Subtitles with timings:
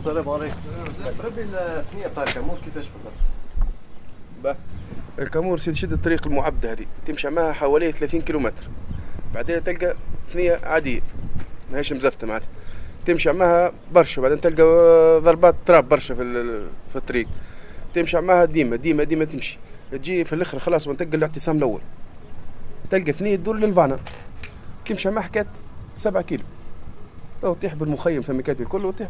[0.00, 0.56] السلام عليكم.
[1.24, 4.56] ربي الثنيه بتاع الكامور كيفاش بالضبط؟
[5.18, 8.64] الكامور سيدي شد الطريق المعبده هذه تمشي معها حوالي 30 كيلومتر.
[9.34, 9.94] بعدين تلقى
[10.32, 11.00] ثنية عادية
[11.72, 12.48] ماهيش مزفتة معناتها.
[13.06, 14.62] تمشي معها برشا بعدين تلقى
[15.20, 16.22] ضربات تراب برشا في
[16.92, 17.28] في الطريق.
[17.94, 19.58] تمشي معها ديما ديما ديما تمشي.
[19.92, 21.80] تجي في الأخر خلاص وانتقل الاعتصام الأول.
[22.90, 23.98] تلقى ثنية تدور للفانا.
[24.86, 25.46] تمشي معها حكاية
[25.98, 26.44] 7 كيلو.
[27.42, 29.08] تو تطيح بالمخيم ثم كاتي الكل وتطيح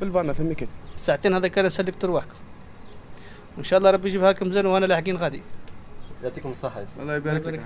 [0.00, 2.34] بالفانا ثم كاتي الساعتين هذا كان سلكت رواحكم
[3.56, 5.42] وان شاء الله ربي يجيبها لكم زين وأنا لاحقين غادي.
[6.24, 7.02] يعطيكم الصحة يا سيدي.
[7.02, 7.60] الله يبارك لك.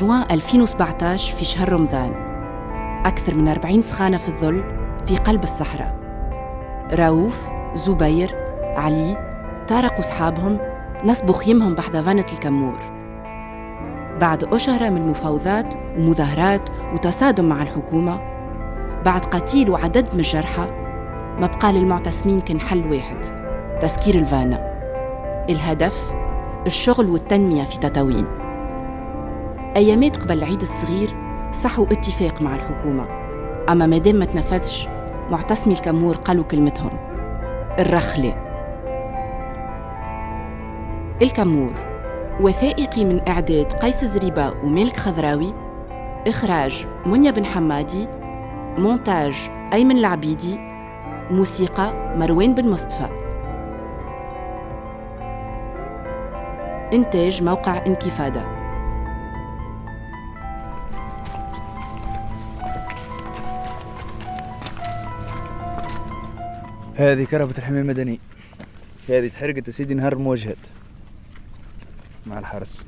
[0.00, 2.12] جوان 2017 في شهر رمضان.
[3.06, 4.64] أكثر من 40 سخانة في الظل
[5.06, 5.94] في قلب الصحراء.
[6.92, 8.34] راوف زبير
[8.76, 9.16] علي
[9.68, 10.58] طارق وصحابهم
[11.04, 12.74] نصبوا خيمهم بحذافانة الكمور.
[14.20, 18.20] بعد أشهر من مفاوضات ومظاهرات وتصادم مع الحكومة
[19.04, 20.66] بعد قتيل وعدد من الجرحى
[21.40, 23.18] ما بقى للمعتصمين كان حل واحد
[23.80, 24.76] تسكير الفانا
[25.50, 26.12] الهدف
[26.66, 28.26] الشغل والتنمية في تطاوين
[29.76, 31.16] أيامات قبل العيد الصغير
[31.52, 33.06] صحوا اتفاق مع الحكومة.
[33.68, 34.88] أما مادام ما تنفذش
[35.30, 36.90] معتصمي الكمور قالوا كلمتهم.
[37.78, 38.34] الرخلة.
[41.22, 41.72] الكمور
[42.40, 45.54] وثائقي من إعداد قيس زريبة ومالك خضراوي
[46.26, 48.08] إخراج منيا بن حمادي
[48.78, 49.34] مونتاج
[49.72, 50.58] أيمن العبيدي
[51.30, 53.08] موسيقى مروان بن مصطفى.
[56.92, 58.65] إنتاج موقع انكفاده
[66.96, 68.18] هذه كرهبة الحماية المدنية
[69.08, 70.56] هذه تحرقت سيدي نهار المواجهات
[72.26, 72.86] مع الحرس.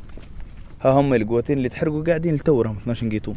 [0.83, 3.37] ها هم القواتين اللي تحرقوا قاعدين لتورهم 12 قيتون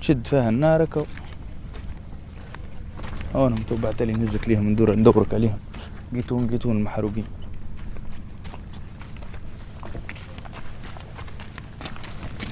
[0.00, 1.06] تشد فيها النار هكا
[3.68, 5.58] تو بعد لي نهزك ليهم ندور ندورك عليهم.
[6.14, 7.24] قيتون قيتون المحروقين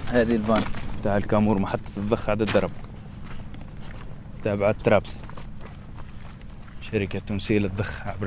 [0.07, 0.63] هذه الفان
[1.05, 2.71] تاع الكامور محطة الضخ على الدرب
[4.45, 5.30] تابعة ترابسه
[6.83, 8.27] شركة تونسية للضخ عبر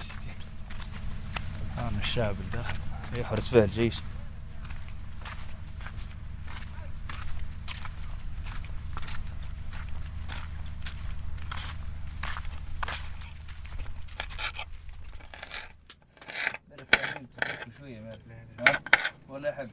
[0.00, 0.34] سيدي.
[1.78, 2.76] هون الشعب الداخل
[3.14, 4.00] يحرس فيها الجيش.
[19.28, 19.66] ولا حق.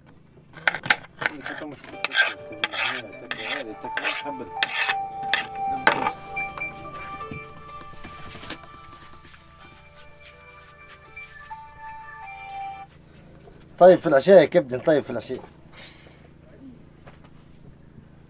[13.80, 15.40] طيب في العشاء كبد طيب في العشاء.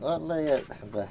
[0.01, 1.07] والله يا حباه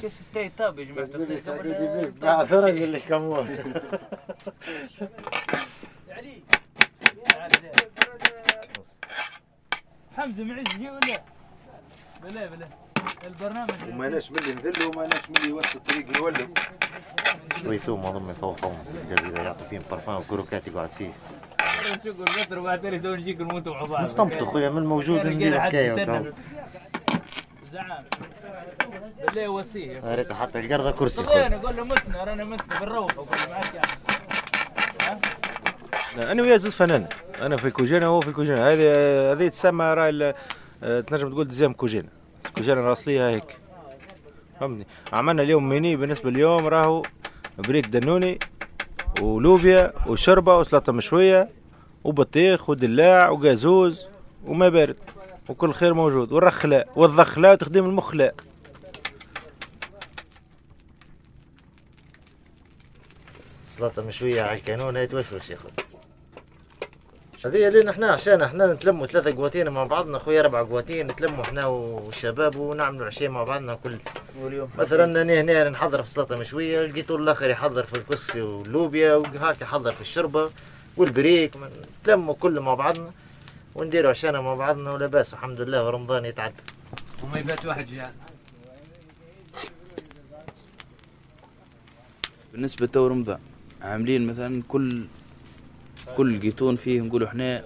[0.00, 3.48] كيس التاي طاب يا مع فرج اللي كمون
[6.08, 6.42] علي.
[10.18, 11.22] حمزة معز هي ولا؟
[12.22, 12.68] بلا بلا.
[13.26, 13.70] البرنامج.
[13.88, 16.46] وما ناش ملي نذل وما ناش ملي يوسط الطريق يولوا.
[17.62, 18.78] شوي ثوم اظن يفوقهم.
[19.36, 21.12] يعطوا فيهم برفان وكروكات يقعد فيه.
[22.04, 22.40] شكرا.
[22.40, 26.32] متر بعد لي تو نجيك نموتوا مع بعض خويا من الموجود ندير حكاية زعام.
[29.26, 31.48] بالله وصيه يا ريت حتى القرده كرسي خويا.
[31.48, 33.74] نقول له متنا رانا متنا بنروح وكل معك
[36.16, 37.06] يعني أنا ويا زوز فنان.
[37.40, 38.72] أنا في كوجينا وهو في كوجينا.
[38.72, 38.92] هذه
[39.32, 40.34] هذه تسمى راي
[40.80, 42.08] تنجم تقول دزام كوجينا.
[42.56, 43.58] كوجينا الاصليه هيك.
[44.60, 47.02] فهمتني؟ عملنا اليوم ميني بالنسبة اليوم راهو
[47.58, 48.38] بريك دنوني
[49.20, 51.48] ولوبيا وشربة وسلطة مشوية
[52.04, 54.06] وبطيخ ودلاع وجازوز
[54.44, 54.96] وما بارد
[55.48, 56.32] وكل خير موجود.
[56.32, 58.34] والرخلاء والضخلاء وتخديم المخلاء.
[63.64, 65.87] سلطة مشوية على الكانون هي توشوش يا خويا
[67.44, 71.66] هذه اللي إحنا عشان إحنا نتلموا ثلاثة قواتين مع بعضنا خويا ربع قواتين نتلموا إحنا
[71.66, 73.98] والشباب ونعملوا عشاء مع بعضنا كل.
[74.40, 74.70] واليوم.
[74.78, 79.92] مثلا أنا هنا نحضر في سلطة مشوية لقيتو الآخر يحضر في الكسي واللوبيا وهاك يحضر
[79.92, 80.50] في الشربة
[80.96, 81.52] والبريك.
[82.02, 83.10] نتلموا كل مع بعضنا
[83.74, 86.62] ونديروا عشانا مع بعضنا ولاباس الحمد لله ورمضان يتعدى
[87.24, 88.12] وما يبات واحد جيعان
[92.52, 93.38] بالنسبة تو رمضان
[93.82, 95.04] عاملين مثلا كل
[96.16, 97.64] كل guitoune فيه نقولوا إحنا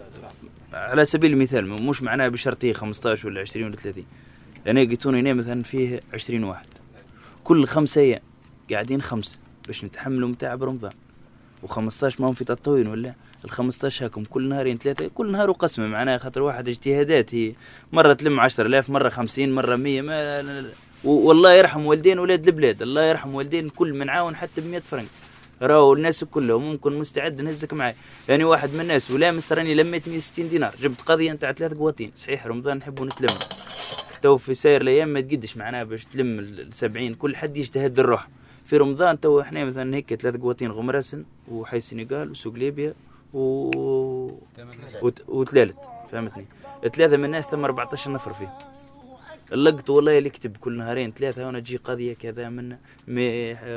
[0.72, 4.04] على سبيل المثال مش معناها بشرط هي 15 ولا 20 ولا 30
[4.66, 6.66] لأن جيتون هنا مثلا فيه 20 واحد.
[7.44, 8.18] كل خمسة
[8.70, 10.92] قاعدين خمسة باش نتحملوا متاع برمضان.
[11.66, 15.86] و15 ما هم في تطوين ولا؟ ال 15 هاكم كل نهارين ثلاثة كل نهار وقسمة
[15.86, 17.52] معناها خاطر واحد اجتهادات هي.
[17.92, 20.64] مرة تلم 10000 مرة 50 مرة 100 ما
[21.04, 25.06] والله يرحم والدين ولاد البلاد الله يرحم والدين كل من عاون حتى ب 100 فرنك.
[25.62, 27.94] راهو الناس كلهم ممكن مستعد نهزك معي
[28.28, 32.12] يعني واحد من الناس ولامس راني لميت 160 دينار جبت قضية نتاع ثلاث قواتين.
[32.16, 33.38] صحيح رمضان نحبوا نتلم.
[34.22, 38.28] تو في ساير الأيام ما تقدش معناها باش تلم ال 70 كل حد يجتهد الروح
[38.64, 42.94] في رمضان تو إحنا مثلا هيك ثلاث قواتين غمراسن وحي السنغال وسوق ليبيا
[43.34, 43.40] و
[45.02, 45.28] وت...
[45.28, 45.76] وتلالت
[46.12, 46.46] فهمتني؟
[46.94, 48.58] ثلاثة من الناس ثم 14 نفر فيه
[49.52, 52.76] اللقط والله اللي يكتب كل نهارين ثلاثة هنا تجي قضية كذا من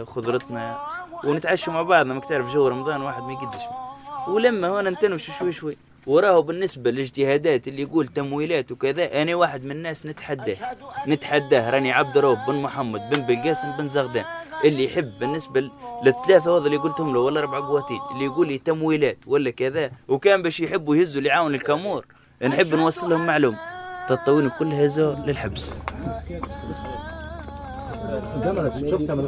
[0.05, 0.77] خضرتنا
[1.23, 3.61] ونتعشوا مع بعضنا ما تعرف جو رمضان واحد ما يقدش
[4.27, 5.77] ولما هنا نتنفش شوي شوي.
[6.07, 10.57] وراه بالنسبة للاجتهادات اللي يقول تمويلات وكذا أنا واحد من الناس نتحداه.
[11.07, 14.25] نتحداه راني عبد رب بن محمد بن بالقاسم بن زغدان.
[14.63, 15.69] اللي يحب بالنسبة
[16.03, 20.41] للثلاثة هذا اللي قلتهم له ولا أربع قواتين اللي يقول لي تمويلات ولا كذا وكان
[20.41, 22.05] باش يحبوا يهزوا اللي يعاون الكامور.
[22.41, 23.57] نحب نوصل لهم معلومة
[24.09, 25.69] تطوين كلها زو للحبس.
[28.89, 29.27] شفتها من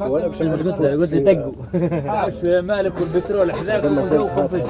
[0.00, 4.66] قلت له قلت لي دقوا عاش مالك والبترول حذاك وجوكم فجر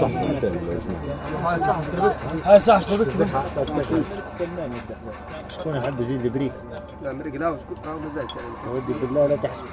[0.00, 0.10] صح
[2.44, 3.08] هاي صح اشتريت
[4.38, 4.76] سلماني
[5.48, 6.52] شكون يحب يزيد بريك
[7.02, 8.26] لا مريق لا وسكوت مازال
[8.74, 9.66] ودي بالله لا تحشم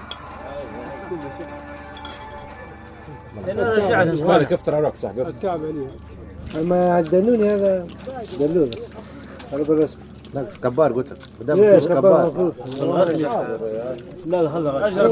[4.26, 5.88] مالك افطر على صح الكعب عليه
[6.64, 7.88] ما الدنوني هذا
[8.40, 8.70] دلول
[9.54, 9.98] هذا بالرسم
[10.34, 11.18] ناقص كبار قلت لك.
[11.50, 12.52] ليش فلوس كبار
[14.26, 15.12] لا خذ اشرف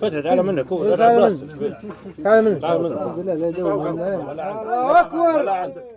[0.00, 1.38] فتحت على منك هو تعال
[2.40, 3.90] من تعال من الحمد لله لا يدور.
[3.90, 5.40] الله أكبر.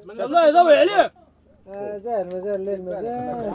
[0.09, 1.11] الله يضوي عليك.
[1.67, 3.53] مازال مازال الليل مازال.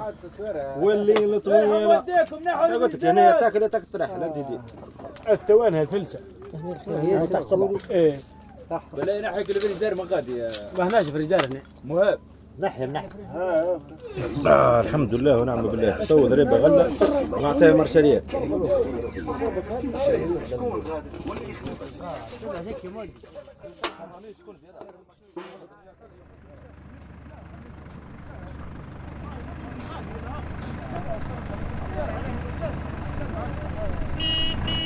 [0.79, 4.59] واللي الطويله وديكم نحو قلت لك هنا تاكل تاكل تريح لا تدي
[5.27, 6.21] عرفت وينها الفلسه؟
[7.91, 8.21] إيه.
[8.93, 10.47] بلا نحو كل فريجدار مقادي
[10.79, 11.63] ما هناش فريجدار هنا.
[11.85, 12.19] مهاب
[12.59, 13.09] نحيا
[14.47, 16.05] آه الحمد لله ونعم بالله.
[16.05, 16.91] تو ضريبة غله
[17.33, 18.23] ونعطيها مرشريات.
[29.99, 30.29] 别走，
[34.65, 34.78] 别，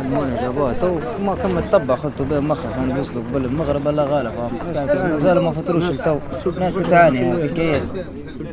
[0.00, 0.72] المونة جابوها.
[0.72, 4.32] تو ما كم الطبع خلطوا بها مخر كانوا بيوصلوا قبل المغرب الله غالب.
[4.54, 6.18] بس كان مازال ما فطروش التو
[6.58, 7.94] ناس تعاني في الكياس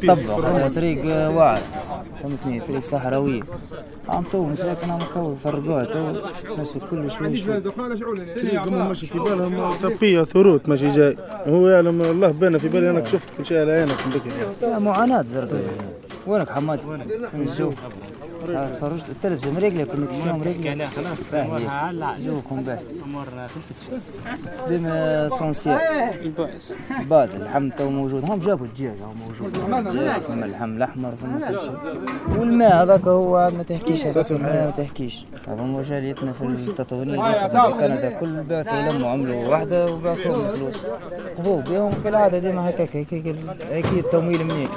[0.08, 1.62] طبع خطوة طريق واعر
[2.24, 3.42] فهمتني؟ طريق صحراوية
[4.10, 5.84] عم تو مساكن عم كو فرقوها.
[5.84, 6.14] تو
[6.58, 7.62] ناس كل شوي شوي.
[8.36, 11.18] تلقاهم ماشي في بالهم طبية ثروت ماشي جاي.
[11.48, 15.22] هو يعلم الله بان في بالي انك شفت كل شيء على عينك من بكري معاناة
[15.22, 15.64] زرقاء.
[16.28, 17.02] وينك حمادي؟ وين
[17.34, 17.72] الجو؟
[18.50, 21.18] آه، تفرجت التلفزيون مريقلة connexion مريقلة خلاص.
[21.32, 22.24] باهي.
[22.26, 22.80] جوكم باهي.
[23.06, 24.10] امورنا في الفسفس
[24.70, 26.34] ديما essentiel
[27.10, 28.30] base اللحم تو موجود.
[28.30, 29.58] هم جابوا الدجاج هو موجود.
[29.74, 31.78] الدجاج فما اللحم الأحمر فما كل شيء.
[32.40, 35.26] والماء هذاك هو ما تحكيش هذاك الماء ما تحكيش.
[35.48, 37.48] هذا هو جاليتنا في التطوينية.
[37.48, 40.86] في كندا كل بعثوا لموا عملوا واحدة وبعثوا لهم فلوس.
[41.38, 43.36] قضوا بهم كالعادة ديما هكاك هيك
[43.72, 44.70] أكيد تمويل منيك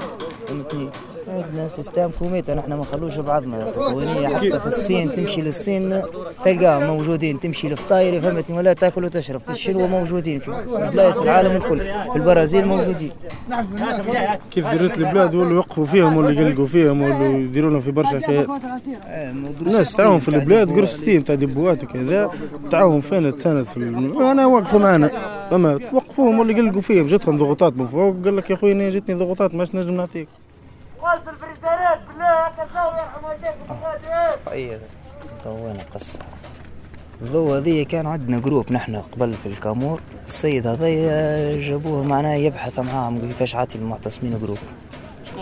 [0.47, 0.89] فهمتني؟
[1.31, 3.71] عندنا système كوميتا نحن ما نخلوش بعضنا.
[3.71, 6.03] تطوينية حتى في الصين تمشي للصين
[6.45, 9.41] تلقاهم موجودين تمشي لفطايري فهمتني ولا تاكل وتشرب.
[9.41, 10.51] في الشنو موجودين في
[10.93, 11.81] بلايص العالم الكل.
[12.13, 13.11] في البرازيل موجودين.
[14.51, 17.03] كيف درت البلاد واللي يوقفوا فيهم واللي يقلقوا فيهم
[17.45, 18.49] يديروا لهم في برشا حكايات
[19.67, 22.31] الناس تعاون في البلاد قرصتين تاع دبوات وكذا.
[22.71, 24.23] تعاون فين؟ تساند في الم...
[24.23, 25.11] أنا واقفه معنا
[25.55, 27.07] اما وقفوهم واللي يقلقوا فيهم.
[27.07, 30.29] جاتهم ضغوطات من فوق قال لك يا خويا أنا جتني ضغوطات ماش نجم نعطيك.
[34.53, 34.79] اي
[35.45, 36.19] طوينا قصة.
[37.23, 40.00] الضوء هذه كان عندنا groupe نحن قبل في الكامور.
[40.27, 40.89] السيد هذا
[41.59, 44.59] جابوه معناه يبحث معاهم كيفاش عاطي المعتصمين groupe؟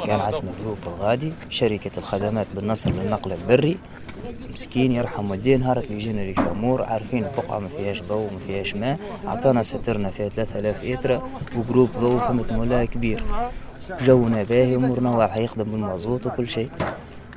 [0.06, 3.78] كان عندنا groupe غادي شركة الخدمات بالنصر للنقل البري.
[4.52, 8.98] مسكين يرحم والديه نهارت يجينا للكامور عارفين البقعة ما فيهاش ضوء ما فيهاش ماء.
[9.24, 13.24] عطانا سترنا فيها 3000 لتر و groupe ضوء فهمت مولاي كبير.
[14.06, 16.68] جونا باهي امورنا واضحه يخدم بالمازوت وكل شيء.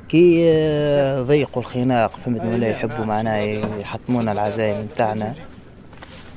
[0.08, 3.36] كي آه، ضيقوا الخناق فهمتني ولا يحبوا معناه
[3.80, 5.34] يحطمونا العزايم نتاعنا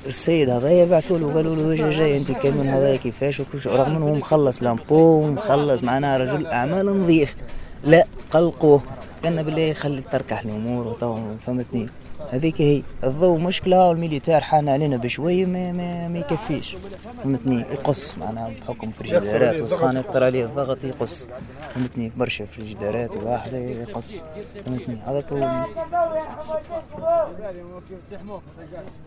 [0.07, 3.71] السيد هذا يبعثوا له قالوا له وجه جاي أنت كمن هذا كيفاش؟ وكل شيء.
[3.71, 7.35] رغم إنه مخلص لامبو مخلص معناه رجل أعمال نظيف.
[7.83, 8.81] لا قلقوه.
[9.23, 11.85] قالنا بالله خلي تركح الأمور وتو فهمتني؟
[12.31, 12.81] هذيك هي.
[13.03, 16.75] الضوء مشكلة والميليتار حان علينا بشوي ما, ما, ما يكفيش.
[17.23, 21.29] فهمتني؟ يقص معناها بحكم فريجيدارات وسخان يقدر عليه الضغط يقص.
[21.75, 24.23] فهمتني؟ برشا فريجيدارات واحدة يقص.
[24.65, 25.65] فهمتني؟ هذاك هو.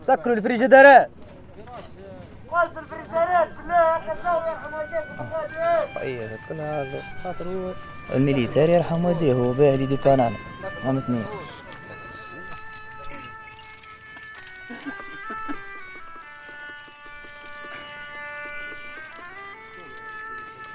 [0.03, 1.09] سكروا الفريجيدارات
[6.01, 7.01] اي كلها هذا.
[7.23, 7.73] خاطر هو.
[8.15, 10.35] الميليتار يرحم والديه هو باع لي ديبانانا
[10.83, 11.21] فهمتني؟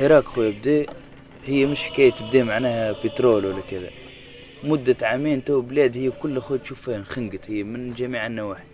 [0.00, 0.86] حراك خويا بدا
[1.44, 3.90] هي مش حكاية بدا معناها بترول ولا كذا.
[4.64, 8.64] مدة عامين تو بلاد هي كلها خويا تشوف فيها انخنقت هي من جميع النواحي.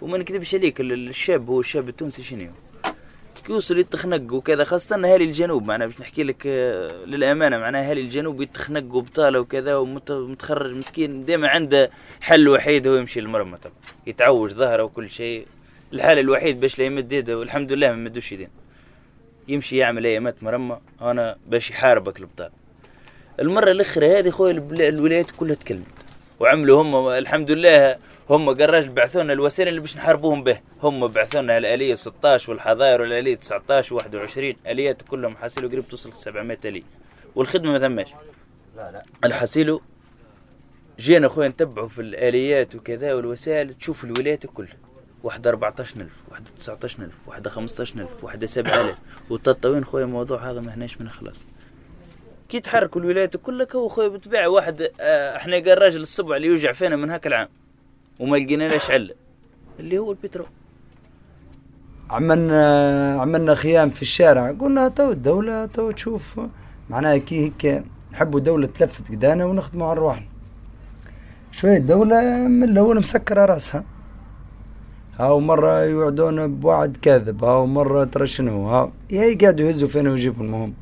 [0.00, 2.50] وما نكذبش عليك ال- الشاب هو الشاب التونسي شنو
[3.46, 8.00] كي يوصل يتخنق وكذا خاصة أهالي الجنوب معناها باش نحكي لك آه، للأمانة معناها أهالي
[8.00, 13.58] الجنوب يتخنقوا بطالة وكذا ومتخرج مسكين ديما عنده حل وحيد هو يمشي للمرمى
[14.06, 15.46] يتعوج ظهره وكل شيء.
[15.92, 18.48] الحل الوحيد باش لا يمد يده والحمد لله ما مدوش يدين
[19.48, 22.50] يمشي يعمل ايامات مرمى أنا باش يحاربك البطال
[23.40, 25.86] المرة الاخرى هذه خويا الولايات كلها تكلمت.
[26.40, 27.98] وعملوا هم الحمد لله
[28.30, 30.60] هم قراج بعثونا الوسائل اللي باش نحاربوهم به.
[30.82, 36.82] هم بعثونا الآلية 16 والحظاير والآلية 19 و21 آليات كلهم حاسيلو قريب توصل 700 آلية.
[37.34, 38.08] والخدمة ما ثماش
[38.76, 39.02] لا لا.
[39.24, 39.82] الحاسيلو
[40.98, 44.76] جينا خويا نتبعوا في الآليات وكذا والوسائل تشوف الولايات كلها
[45.22, 48.96] واحدة 14000 واحدة 19000 واحدة 15000 واحدة 7000
[49.30, 51.44] وتطوين خويا الموضوع هذا ما هناش منه خلاص.
[52.48, 56.96] كي تحركوا الولايات كلها هو خويا واحد آه، إحنا قال راجل الصبع اللي يوجع فينا
[56.96, 57.48] من هاك العام.
[58.18, 59.14] وما لقينا لاش علة
[59.80, 60.48] اللي هو البترول.
[62.10, 64.50] عملنا عملنا خيام في الشارع.
[64.50, 66.40] قلنا تو الدولة تو تشوف.
[66.90, 70.26] معناها كي هيك نحبوا الدولة تلفت قدانا ونخدموا على رواحنا.
[71.52, 73.84] شوية الدولة من الأول مسكرة راسها.
[75.18, 80.44] هاو مرة يوعدونا بوعد كاذب هاو مرة ترى شنو؟ هاو هي قاعدوا يهزوا فينا ويجيبوا
[80.44, 80.72] المهم.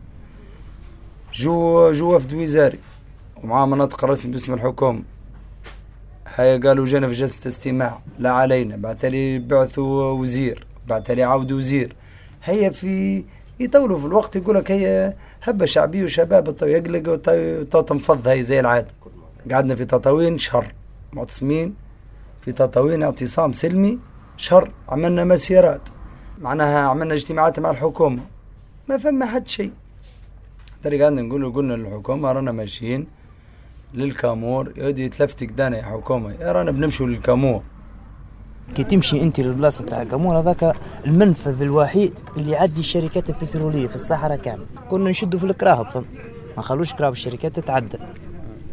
[1.35, 2.79] جو جو وفد وزاري
[3.43, 5.03] ومعاه الناطق الرسمي باسم الحكومة
[6.35, 11.57] هاي قالوا جينا في جلسة استماع لا علينا بعد لي بعثوا وزير بعد لي عاودوا
[11.57, 11.97] وزير.
[12.45, 13.25] هي في
[13.61, 17.17] يطولوا في الوقت يقول لك هي هبة شعبية وشباب يقلق
[17.71, 18.89] تو تنفض هي زي العاده
[19.51, 20.75] قعدنا في تطاوين شهر
[21.13, 21.75] معتصمين
[22.41, 23.99] في تطاوين اعتصام سلمي.
[24.41, 25.81] شهر عملنا مسيرات.
[26.39, 28.23] معناها عملنا اجتماعات مع الحكومة.
[28.89, 29.73] ما فما حد شيء.
[30.83, 33.07] ترى قعدنا نقول قلنا للحكومة رانا ماشيين
[33.95, 34.73] للكامور.
[34.77, 36.33] يودي تلفتك دانا يا حكومة.
[36.33, 37.63] يا رانا بنمشوا للكامور.
[38.75, 44.37] كي تمشي انت للبلاصة بتاع كامور هذاك المنفذ الوحيد اللي يعدي الشركات البترولية في الصحراء
[44.37, 46.05] كامل كنا نشدوا في الكراهب فهم؟
[46.49, 47.99] ما نخلوش كراهب الشركات تتعدى.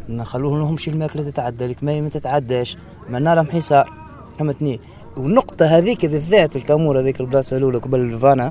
[0.08, 2.76] نخلوه لهمش الماكلة تتعدى الكمية ما تتعداش.
[3.08, 3.92] عملنا لهم حصار.
[4.38, 4.80] فهمتني؟
[5.18, 8.50] والنقطة هذيك بالذات الكامور هذيك البلاصة الأولى قبل الفانا.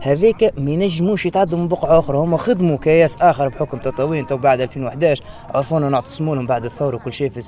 [0.00, 2.18] هذيك ما ينجموش يتعدوا من بقعة أخرى.
[2.18, 5.24] هم خدموا كياس آخر بحكم تطاوين تو بعد 2011
[5.54, 7.40] عرفونا نعتصموا لهم بعد الثورة وكل شيء في,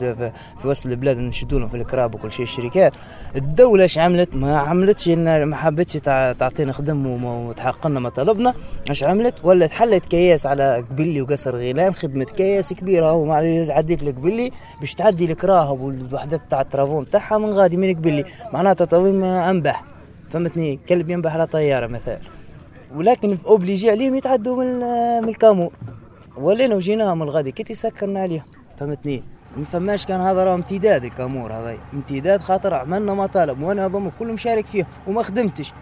[0.59, 2.93] في, وسط البلاد نشدوا لهم في الكراهب وكل شيء الشركات.
[3.37, 8.55] الدولة إيش عملت؟ ما عملتش ما حبتش تع- تعطينا خدم وتحقق لنا مطالبنا
[8.91, 13.07] إيش عملت؟ ولا حلت كياس على قبلي وقصر غيلان خدمة كياس كبيرة.
[13.11, 13.37] هو ما
[13.71, 14.05] عديت
[14.81, 18.25] باش تعدي الكراهب والوحدات تاع ال travaux نتاعها من غادي من قبلي.
[18.53, 19.85] معناها تطاوين ما أنبح.
[20.31, 22.19] فهمتني؟ كلب ينبح على طيارة مثلا
[22.95, 24.79] ولكن obligé عليهم يتعدوا من
[25.23, 25.73] من الكامور
[26.37, 27.53] ولينا وجيناهم الغادي.
[27.53, 28.45] كي تسكرنا عليهم
[28.77, 29.23] فهمتني؟
[29.57, 33.63] ما فماش كان هذا راه امتداد الكامور هذا امتداد خاطر عملنا مطالب.
[33.63, 35.73] وأنا اظن كل مشارك فيه وما خدمتش.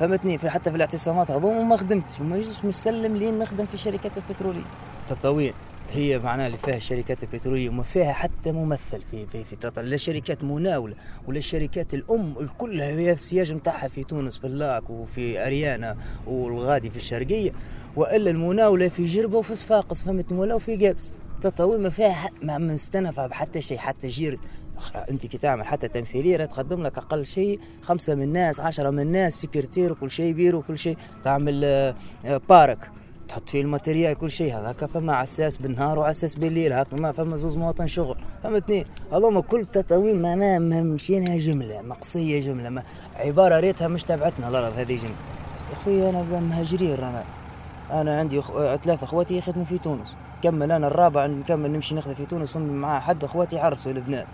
[0.00, 2.20] فهمتني؟ في حتى في الاعتصامات هذوما ما خدمتش.
[2.20, 4.64] وما مسلم لين نخدم في الشركات البترولية.
[5.08, 5.52] تطاوين
[5.92, 9.96] هي معناها اللي فيها الشركات البترولية وما فيها حتى ممثل في في في تطا لا
[9.96, 10.94] شركات مناولة
[11.26, 16.96] ولا الشركات الأم كلها هي السياج نتاعها في تونس في اللاك وفي أريانا والغادي في
[16.96, 17.52] الشرقية.
[17.96, 21.14] وإلا المناولة في جربة وفي صفاقس فهمتني ولا في قابس.
[21.40, 24.38] تطاوين ما فيها ما مستنفع بحتى شيء حتى جير
[25.10, 29.00] أنت كي تعمل حتى تمثيلية راه تقدم لك أقل شيء خمسة من الناس عشرة من
[29.00, 30.96] الناس سكرتير وكل شيء بيرو وكل شيء.
[31.24, 31.94] تعمل آه،
[32.24, 32.90] آه، parc.
[33.30, 34.58] تحط فيه ال matériel كل شيء.
[34.58, 38.16] هذاك فما عساس بالنهار وعساس بالليل هاك ما فما زوز مواطن شغل.
[38.42, 42.68] فهمتني هذوما كل تطاوين ما مشينا جملة مقصية جملة.
[42.68, 42.82] ما
[43.16, 44.48] عبارة ريتها مش تبعتنا.
[44.48, 45.14] الأرض هذه جملة.
[45.70, 47.24] يا خويا أنا مهاجرين رانا
[47.92, 48.18] أنا.
[48.18, 48.50] عندي أخ...
[48.50, 50.16] آه، ثلاثة أخواتي يخدموا في تونس.
[50.42, 52.56] كمل أنا الرابع نكمل نمشي نخدم في تونس.
[52.56, 54.26] أمي معاه حد أخواتي عرسوا البنات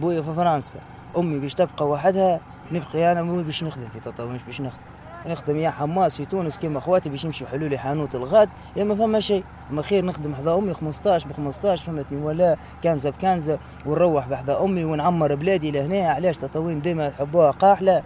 [0.00, 0.78] بويا في فرنسا.
[1.18, 2.40] أمي باش تبقى وحدها
[2.72, 4.91] نبقي أنا وامي باش نخدم في تطاوين باش نخدم.
[5.26, 8.94] نخدم يا حماس في تونس كيما اخواتي باش يمشوا يحلوا لي حانوت الغاد يا ما
[8.94, 9.44] فما شيء.
[9.70, 14.84] ما خير نخدم حدا أمي 15 ب 15 فهمتني ولا كنزة بكنزة ونروح بحدا أمي
[14.84, 18.02] ونعمر بلادي لهنا علاش؟ تطاوين ديما يحبوها قاحلة.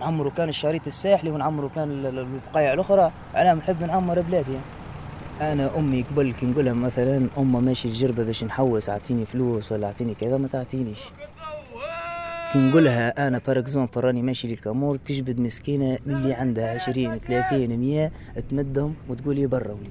[0.00, 3.10] نعمروا كان الشريط الساحلي ونعمروا كان ال- ال- البقايع الأخرى.
[3.34, 4.56] على نحب نعمر بلادي.
[5.40, 10.14] أنا أمي قبل كي نقولها مثلا أمة ماشي الجربة باش نحوس اعطيني فلوس ولا اعطيني
[10.14, 11.00] كذا ما تعطينيش.
[12.54, 17.78] كي نقولها أنا par exemple راني ماشي للكامور تجبد مسكينة من اللي عندها 20 30
[17.78, 18.10] 100
[18.50, 19.90] تمدهم وتقول لي برا ولي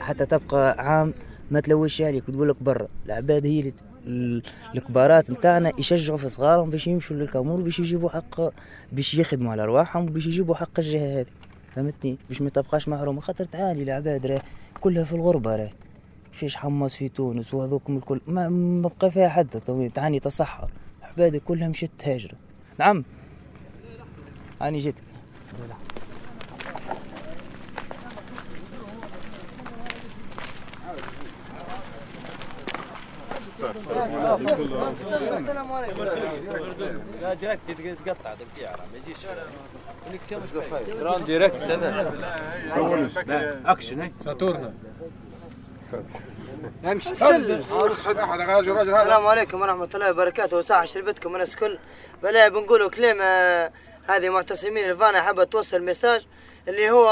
[0.00, 1.14] حتى تبقى عام
[1.50, 2.88] ما تلوش عليك وتقول لك برا.
[3.06, 3.72] العباد هي
[4.06, 4.42] اللي
[4.74, 8.40] الكبارات نتاعنا يشجعوا في صغارهم باش يمشوا للكامور باش يجيبوا حق
[8.92, 11.26] باش يخدموا على أرواحهم وباش يجيبوا حق الجهة هذه.
[11.74, 14.42] فهمتني؟ باش ما تبقاش محرومه خاطر تعاني العباد راه
[14.80, 15.70] كلها في الغربة راه.
[16.32, 18.20] فيش حماس في تونس وهذوكم الكل.
[18.26, 19.48] ما, ما بقى فيها حد.
[19.94, 20.70] تعاني تصحر.
[21.18, 22.34] عبادك كلها مشت تهاجر
[22.78, 23.04] نعم.
[24.62, 25.02] أنا جيتك
[35.38, 36.04] السلام عليكم
[37.22, 37.60] لا ديريكت
[38.06, 39.18] تقطيع ما يجيش
[40.04, 40.50] كونيكسيون مش
[40.94, 42.14] درون ديريكت هذا
[43.66, 44.74] أكشن هي ساتورنا.
[46.84, 47.62] امشي السلام
[49.26, 50.56] عليكم ورحمة الله وبركاته.
[50.56, 51.78] وساعة شربتكم الناس كل
[52.22, 53.24] بلا بنقولوا كلمة
[54.08, 56.26] هذه معتصمين الفانا حابة توصل ميساج
[56.68, 57.08] اللي هو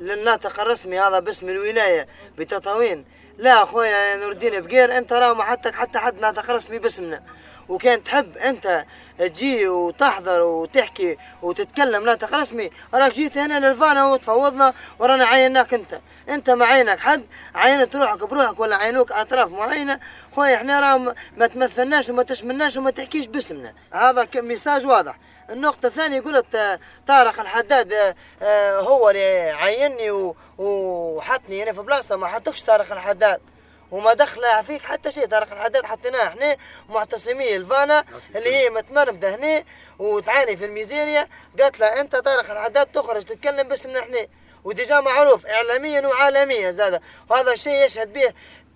[0.00, 2.08] للناطق الرسمي هذا باسم الولاية
[2.38, 3.04] بتطاوين.
[3.38, 7.22] لا أخويا نور الدين بقير أنت راه ما حتى حد ناطق رسمي باسمنا.
[7.68, 8.84] وكان تحب أنت
[9.18, 12.04] تجي وتحضر وتحكي وتتكلم.
[12.04, 16.00] ناطق رسمي راك جيت هنا للفانا وتفوضنا ورانا عيناك انت.
[16.28, 20.00] انت ما عينك حد عينت روحك بروحك ولا عينوك أطراف معينة.
[20.36, 23.72] خويا إحنا راه ما- تمثلناش وما تشملناش وما تحكيش باسمنا.
[23.92, 25.18] هذا ميساج واضح.
[25.50, 32.16] النقطة الثانية قلت آه، طارق الحداد آه، آه، هو اللي عيني وحطني هنا في بلاصة.
[32.16, 33.40] ما حطكش طارق الحداد.
[33.90, 35.26] وما دخل فيك حتى شيء.
[35.26, 36.56] طارق الحداد حطيناه إحنا
[36.88, 38.04] معتصمي الفانا
[38.36, 39.64] اللي هي متمرمدة هنا
[39.98, 41.28] وتعاني في الميزيريا.
[41.60, 44.26] قالت له أنت طارق الحداد تخرج تتكلم باسمنا إحنا
[44.64, 48.32] وديجا معروف اعلاميا وعالميا زاد وهذا الشيء يشهد به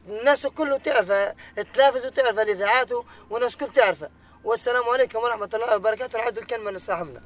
[0.08, 2.88] الناس كله تعرفه التلافز وتعرفه الإذاعات
[3.30, 4.10] والناس كل تعرفه.
[4.44, 6.18] والسلام عليكم ورحمة الله وبركاته.
[6.18, 7.20] نعود الكلمة لصاحبنا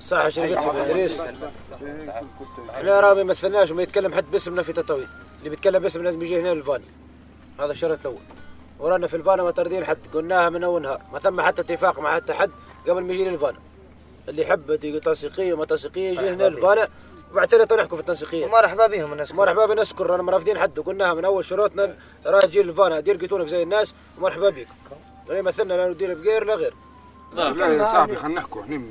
[0.00, 1.20] صح شركتنا في ادريس
[2.70, 6.40] إحنا راه ما يمثلناش وما يتكلم حد باسمنا في تطاوين اللي بيتكلم باسم لازم يجي
[6.40, 6.84] هنا للفانا
[7.60, 8.22] هذا الشرط الأول.
[8.78, 11.00] ورانا في الفانا ما طاردين حد قلناها من أول نهار.
[11.12, 12.50] ما ثم حتى اتفاق مع حتى حد
[12.88, 13.58] قبل ما يجي للفانا
[14.28, 16.88] اللي يحب تنسيقية وما تنسيقية يجي هنا للفانا
[17.32, 18.46] وبعد كده نحكوا في التنسيقية.
[18.46, 20.78] مرحبا بهم الناس مرحبا بالناس كل رانا مرافدين حد.
[20.78, 21.96] وقلناها من أول شروطنا.
[22.26, 23.94] راه تجي للفانا دير قيتونك زي الناس.
[24.18, 24.68] ومرحبا بك
[25.30, 26.74] لا يمثلنا لا ندير بغير لا غير.
[27.32, 28.82] لا يا صاحبي خلينا نحكوا إحنا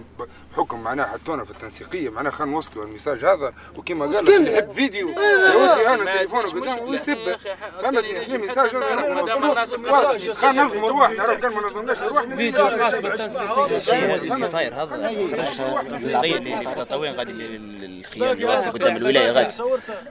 [0.53, 4.53] بحكم معناها حطونا في التنسيقيه معناها خلينا نوصلوا ال message هذا وكما قال لك اللي
[4.53, 7.17] يحب فيديو يا ودي أنا تليفونه قدامه ويسب
[7.81, 9.13] فهمتني إحنا message خلينا
[10.53, 15.11] ننظم روحنا راه ما ننظمناش روحنا فيديو خاص اللي صاير هذا
[15.57, 19.53] خرج التنسيقيه اللي في تطاوين غادي اللي واقف قدام الولايه غادي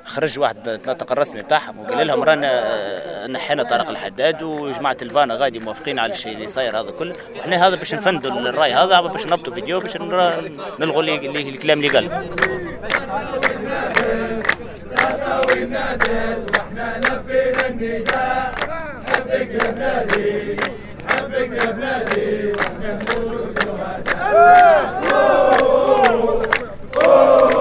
[0.05, 5.99] خرج واحد الناطق الرسمي بتاعهم وقال لهم رانا نحينا طارق الحداد وجماعه الفانا غادي موافقين
[5.99, 9.81] على الشيء اللي صاير هذا كله وحنا هذا باش نفندوا الراي هذا باش نهبطوا فيديو
[9.81, 9.97] باش
[10.81, 12.11] نلغوا الكلام اللي قال.
[27.01, 27.58] النداء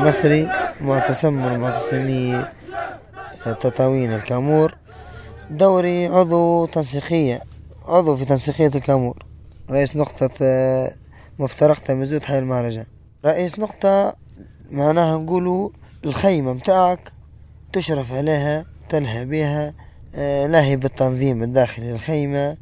[0.00, 0.48] زفين النصري
[0.80, 2.44] معتصم من معتصمي
[3.44, 4.76] تطاوين الكامور.
[5.50, 7.40] دوري عضو تنسيقية
[7.88, 9.24] عضو في تنسيقية الكامور.
[9.70, 10.92] رئيس نقطة آه،
[11.38, 12.86] مفترقة مزود حي المهرجان.
[13.24, 14.16] رئيس نقطة
[14.70, 15.70] معناها نقولوا
[16.04, 17.12] الخيمة متاعك
[17.72, 19.74] تشرف عليها تلهى بها
[20.14, 22.56] آه، لاهي بالتنظيم الداخلي للخيمة.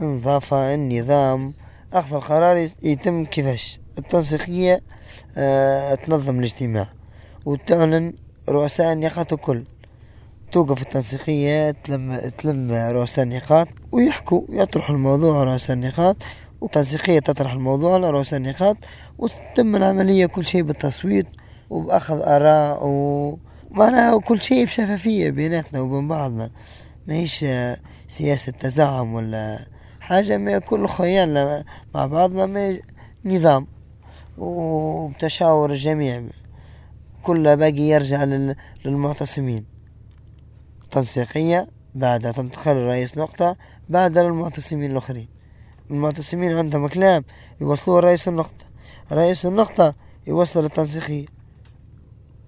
[0.00, 1.54] النظافة النظام
[1.92, 4.97] أخذ القرار يتم كيفاش التنسيقية آه،
[6.04, 6.88] تنظم الاجتماع.
[7.44, 8.14] وتعلن
[8.48, 9.64] رؤساء النقاط الكل.
[10.52, 16.16] توقف التنسيقية تلم, تلم رؤساء النقاط ويحكوا يطرحوا الموضوع رؤساء النقاط.
[16.60, 18.76] والتنسيقية تطرح الموضوع على رؤساء النقاط
[19.18, 21.26] وتتم العملية كل شيء بالتصويت
[21.70, 26.50] وبأخذ آراء ومعناها كل شيء بشفافية بيناتنا وبين بعضنا.
[27.06, 27.44] ماهيش
[28.08, 29.66] سياسة تزعم ولا
[30.00, 32.78] حاجة ما كل خيالنا مع بعضنا ما
[33.24, 33.66] نظام.
[34.38, 36.22] وبتشاور الجميع.
[37.22, 38.24] كل باقي يرجع
[38.84, 39.64] للمعتصمين.
[40.90, 43.56] تنسيقية بعدها تنتقل رئيس نقطة
[43.88, 45.28] بعدها للمعتصمين الآخرين.
[45.90, 47.24] المعتصمين عندهم كلام
[47.60, 48.64] يوصلوه رئيس النقطة.
[49.12, 49.94] رئيس النقطة
[50.26, 51.26] يوصل للتنسيقية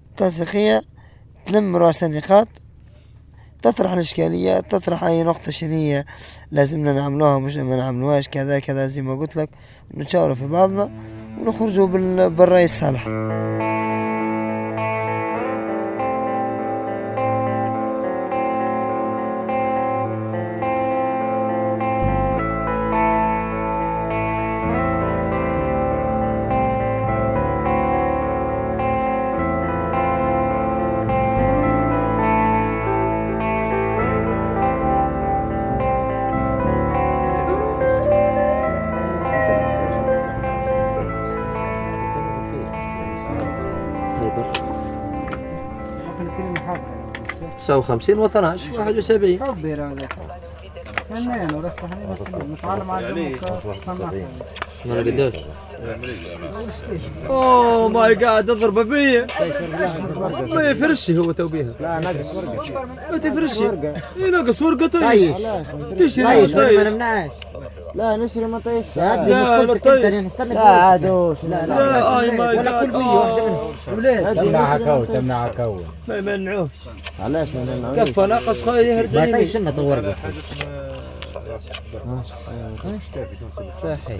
[0.09, 0.81] التنسيقية
[1.45, 2.47] تلم رؤساء النقاط
[3.61, 6.05] تطرح الإشكالية تطرح أي نقطة شنية
[6.51, 9.49] لازمنا نعملوها مش ما نعملوهاش كذا كذا زي ما قلت لك.
[9.97, 10.91] نتشاوروا في بعضنا.
[11.39, 11.87] ونخرجوا
[12.27, 13.07] بالرأي الصالح
[47.61, 49.39] تسعة وخمسين و 12 واحد وسبعين.
[49.39, 50.07] كبير هذا
[51.11, 51.87] منين؟ ورثة
[52.49, 53.35] متعلم على
[54.85, 55.33] قداش
[57.29, 59.27] اوه ماي قاعد اضرب بيا
[60.49, 61.73] ما يفرشي هو توبيها.
[61.79, 62.85] لا ناقص ورقة.
[63.11, 63.69] ما تفرشي.
[64.17, 65.31] اي ناقص ورقة طيش
[65.99, 67.31] تشتري طيش ما طيش نمنعش.
[67.95, 70.05] لا نشري ما طيش لا، لا، مشكلتك طيش.
[70.05, 72.85] انت نستنى لا عادوش لا لا لا، آي ماي ولا جاد.
[72.85, 74.35] كل بيه واحدة منهم ولاد.
[74.35, 76.71] تمنعها كون، تمنعها كون ما يمنعوش
[77.19, 79.41] علاش ما نمنعوش كفى ناقص خايل يهرب ما اليمين.
[79.41, 80.15] طيش لنا ورقه
[83.81, 84.19] صحيح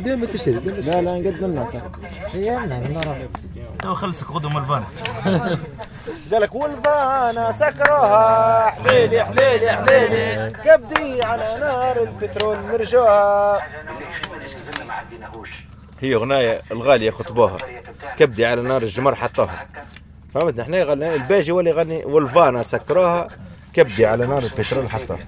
[0.00, 1.80] ديما ديما لا لا نقدم لنا صح
[2.32, 3.28] هي نرى
[3.82, 4.84] تو خلصك غدو من الفان.
[6.32, 10.52] قال لك والفانا سكروها حليلي حليلي حليلي.
[10.64, 13.62] كبدي على نار البترول مرجوها.
[16.00, 17.58] هي أغنية الغالية خطبوها.
[18.18, 19.66] كبدي على نار الجمر حطوها.
[20.34, 23.28] فهمت؟ إحنا يغني الباجي ولا يغني والفانا سكروها
[23.72, 25.18] كبدي على نار البترول حطوها.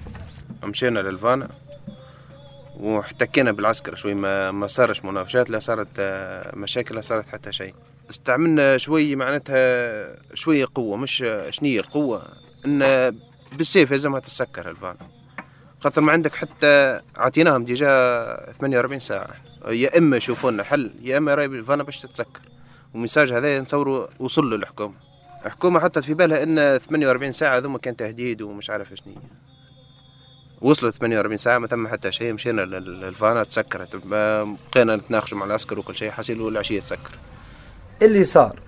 [0.63, 1.49] مشينا للفانا
[2.79, 7.73] واحتكينا بالعسكر شوي ما ما صارش مناوشات لا صارت آه، مشاكل لا صارت حتى شيء.
[8.09, 12.23] استعملنا شوي معناتها شوية قوة مش شنية القوة
[12.65, 12.79] إن
[13.57, 14.97] بالسيف لازمها تسكر الفانا
[15.81, 17.87] خاطر ما عندك حتى عطيناهم ديجا
[18.59, 19.29] 48 ساعة.
[19.67, 22.41] يا إما يشوفوا لنا حل يا إما راهي الفانا باش تتسكر.
[22.93, 24.93] وال message هذا نتصوروا وصل له الحكومة
[25.45, 29.50] الحكومة حطت في بالها إن 48 ساعة ذوما كان تهديد ومش عارف شنية.
[30.61, 33.95] وصلت 48 ساعة ما ثم حتى شيء مشينا لل- للفانا تسكرت.
[33.95, 37.11] بقينا نتناقشوا مع العسكر وكل شيء حصيلو العشية تسكر.
[38.01, 38.59] اللي صار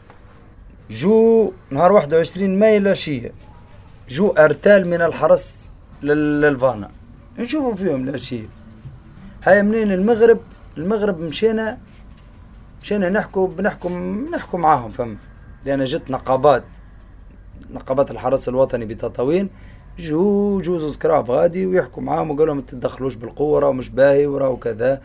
[0.90, 3.32] جو نهار 21 ماي العشية
[4.10, 5.70] جو أرتال من الحرس
[6.04, 6.92] لل- للفانا.
[7.40, 8.46] نشوفوا فيهم العشية.
[9.44, 10.40] هاي منين؟ المغرب
[10.78, 11.78] المغرب مشينا
[12.82, 13.90] مشينا نحكوا بنحكوا
[14.32, 15.18] نحكوا معاهم فهم
[15.66, 16.64] لأن جت نقابات
[17.72, 19.50] نقابات الحرس الوطني بتطاوين.
[20.00, 24.56] جو زوز كراهب غادي ويحكوا معاهم وقالوا لهم ما تتدخلوش بالقوة راه مش باهي وراه
[24.56, 25.02] كذا.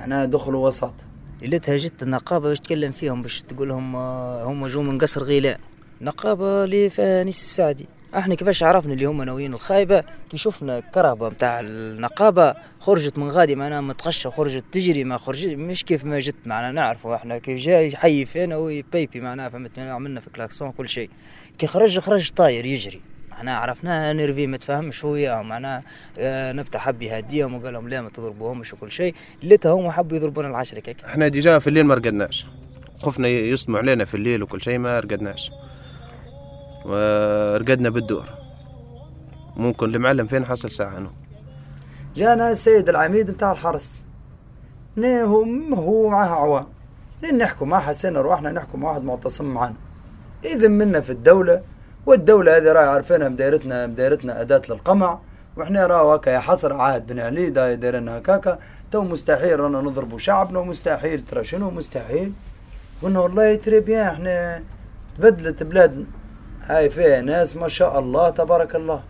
[0.00, 0.94] معناها دخلوا وسط.
[1.42, 5.58] ليلتها جت النقابة باش تكلم فيهم باش تقول لهم آه، هم جو من قصر غيلان
[6.00, 7.86] نقابة اللي فيها نيس السعدي.
[8.16, 13.54] إحنا كيفاش عرفنا اللي هم ناويين الخايبة؟ كي شفنا الكرهبة متاع النقابة خرجت من غادي
[13.54, 17.96] معناها متغشة خرجت تجري ما خرجت مش كيف ما جت معنا نعرفوا إحنا كيف جاي
[17.96, 21.10] يحيي فينا ويبيبي معناها فهمت عملنا في كلاكسون كل شيء.
[21.58, 23.00] كي خرج خرج طاير يجري.
[23.38, 25.82] معناها عرفناه énervé ما تفهمش هو وياهم معناها
[26.18, 29.14] آه، نبتة حب يهديهم وقال لهم لا ما تضربوهمش وكل شيء.
[29.42, 31.04] ليلتها هم حبوا يضربونا العشرة كيك.
[31.04, 32.46] إحنا ديجا في الليل ما رقدناش.
[33.02, 35.50] خفنا يصدموا علينا في الليل وكل شيء ما رقدناش.
[36.84, 38.24] ورقدنا بالدور.
[39.56, 41.10] ممكن المعلم فين حصل ساعة انه
[42.16, 44.02] جانا السيد العميد بتاع الحرس.
[44.96, 46.66] نه هو هو معاه عوام
[47.38, 49.74] نحكوا ما حسينا روحنا نحكوا مع واحد معتصم معنا.
[50.44, 51.62] إذا منا في الدولة
[52.08, 55.18] والدولة هذه راهي عارفينها مدايرتنا مدايرتنا أداة للقمع.
[55.56, 58.58] وإحنا راهو هكا يا حسرة عاد بن علي دا دايرنا هكاكا.
[58.90, 62.32] تو مستحيل رانا نضربوا شعبنا ومستحيل ترى شنو؟ مستحيل.
[63.02, 64.62] قلنا والله très bien إحنا
[65.18, 66.04] تبدلت بلادنا
[66.66, 69.02] هاي فيها ناس ما شاء الله تبارك الله.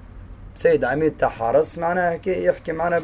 [0.57, 3.03] سيد عميد تاع حرس معناها يحكي, يحكي معنا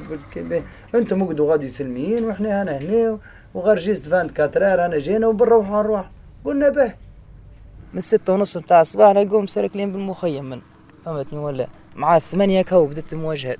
[0.94, 3.18] أنتم اقعدوا غادي سلميين وإحنا هنا هنا
[3.54, 6.10] وغير juste vingt-quatre heures أنا جينا وبنروح نروح
[6.44, 7.03] قلنا به.
[7.94, 10.60] من ستة ونص متاع الصباح نلقوهم ساركلين بالمخيم من
[11.04, 13.58] فهمتني ولا؟ مع الثمانية كهو بدت المواجهات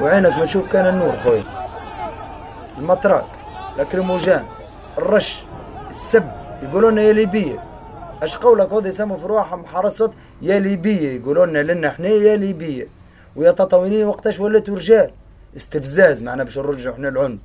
[0.00, 1.42] وعينك ما تشوف كان النور خوي.
[2.78, 3.28] المطراق
[3.76, 4.44] الأكريموجان
[4.98, 5.42] الرش
[5.90, 6.30] السب
[6.62, 7.64] يقولون يا ليبية.
[8.22, 10.02] اش قولك هذا يسموا في روحهم حرس
[10.42, 12.88] يا ليبية يقولون لنا إحنا يا ليبية.
[13.36, 15.10] ويا تطاوينية وقتاش وليتوا رجال
[15.56, 17.40] استفزاز معنا باش نرجعوا إحنا العنف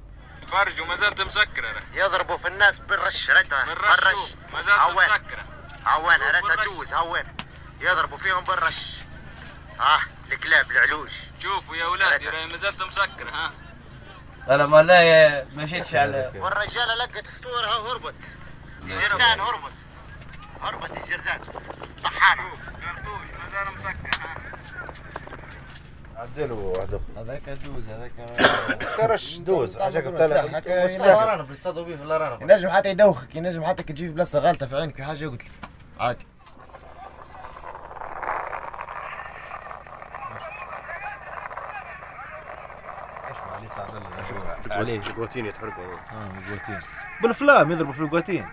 [0.52, 3.66] فرج وما زالت مسكرة يضربوا في الناس بالرش ريتها.
[3.66, 5.44] بالرش ما زالت مسكرة.
[5.88, 7.34] هوانها ريتها تدوز هوانها
[7.82, 8.98] يضربوا فيهم بالرش.
[9.80, 10.00] ها
[10.32, 11.10] الكلاب العلوج
[11.40, 13.52] شوفوا يا ولادي راهي ما زالت مسكرة ها.
[14.50, 18.16] أنا ما لا مشيتش على والرجاله لقت اسطورها وهربت
[18.84, 19.72] الجردان هربت.
[20.62, 21.40] هربت الجردان.
[22.04, 22.44] طحانة.
[22.50, 24.22] قرطوش ما زال مسكر
[26.16, 27.88] عدلوا هذاك هذاك douze.
[27.90, 28.12] هذاك
[28.98, 34.08] قرطوش douze هكا الارانب بيصطادوا به في الارانب ينجم حتى يدوخك ينجم حتى كي تجي
[34.08, 35.52] في بلاصة غالطة في عينك في حاجة يقتلك
[36.00, 36.28] عادي.
[44.82, 45.00] عليه.
[45.00, 45.84] القواتين يتحرقوا.
[45.84, 45.98] آه.
[46.40, 46.80] القواتين
[47.24, 48.46] بال flamme يضربوا في القواتين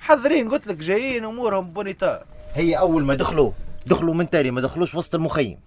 [0.00, 2.24] حاضرين قلت لك جايين أمورهم بونيتا.
[2.54, 3.52] هي أول ما دخلوا
[3.86, 5.58] دخلوا من تالي ما دخلوش وسط المخيم.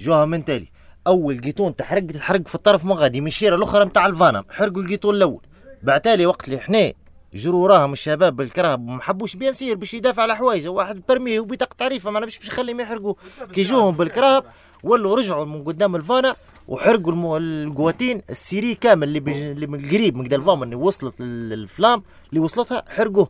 [0.00, 0.68] جوها من تالي.
[1.06, 5.14] أول جيتون تحرق تحرق في الطرف من غادي من الشيرة الأخرى نتاع الفانا حرقوا الجيتون
[5.14, 5.40] الأول.
[5.82, 6.92] بعتالي وقت اللي حنا
[7.34, 11.40] جروا وراهم الشباب بالكراهب وما حبوش bien sûr باش يدافع على حوايجه واحد permis ه
[11.40, 13.14] وبطاقه تعريفه ما باش باش يخليهم يحرقوا.
[13.52, 14.44] كي جوهم بالكراهب
[14.82, 16.36] ولوا رجعوا من قدام الفانا
[16.70, 17.38] وحرقوا.
[17.38, 19.52] القواتين السيري كامل اللي.
[19.52, 23.28] اللي من قريب من الفام اللي وصلت الفلام اللي وصلتها حرقوه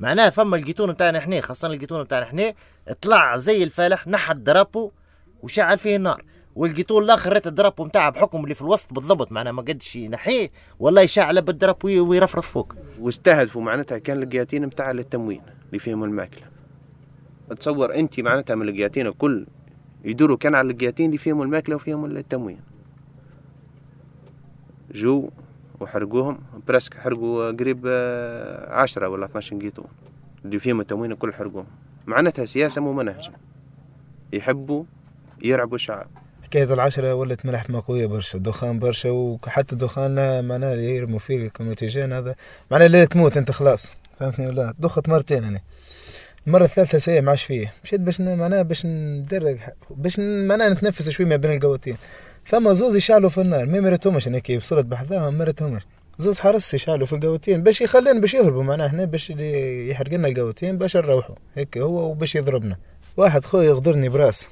[0.00, 2.54] معناها فما الجيتون بتاعنا إحنا خاصة الجيتون بتاعنا إحنا
[3.02, 4.90] طلع زي الفالح نحى الدرابو
[5.42, 6.22] وشعل فيه النار
[6.56, 11.02] والجيتون الآخر ريت الدرابو بتاعه بحكم اللي في الوسط بالضبط معناها ما قدش ينحيه والله
[11.02, 16.42] يشعل بالدراب ويرفرف فوق واستهدفوا معناتها كان القياتين بتاع التموين اللي فيهم الماكلة
[17.60, 19.46] تصور انت معناتها من القياتين الكل
[20.04, 22.69] يدوروا كان على القياتين اللي فيهم الماكلة وفيهم التموين
[24.94, 25.30] جو
[25.80, 26.38] وحرقوهم.
[26.68, 27.86] parce que حرقوا قريب
[28.68, 29.86] عشرة ولا 12 قيتون
[30.44, 31.66] اللي فيهم التموين الكل حرقوهم.
[32.06, 33.32] معناتها سياسة مو منهجة
[34.32, 34.84] يحبوا
[35.42, 36.06] يرعبوا الشعب.
[36.42, 38.38] حكاية العشرة ولت ملحمة قوية برشا.
[38.38, 42.34] دخان برشا وحتى دخان معناها يرموا فيه الكوميتيجين هذا
[42.70, 43.92] معناها لا تموت انت خلاص.
[44.18, 45.60] فهمتني ولا؟ دخت مرتين أنا.
[46.46, 47.72] المرة الثالثة سيء معاش فيه.
[47.84, 49.58] مشيت باش معناها باش ندرج
[49.90, 51.96] باش معناها نتنفس شوي ما بين القوتين.
[52.48, 53.66] ثم زوز يشعلوا في النار.
[53.66, 55.82] ما مرتهمش كي وصلت بحذاهم مرتهمش.
[56.18, 60.78] زوز حرس يشعلوا في القوتين باش يخلينا باش يهربوا معناها هنا باش يحرق لنا القوتين
[60.78, 61.34] باش نروحوا.
[61.54, 62.76] هيك هو وباش يضربنا.
[63.16, 64.48] واحد خويا يغدرني براس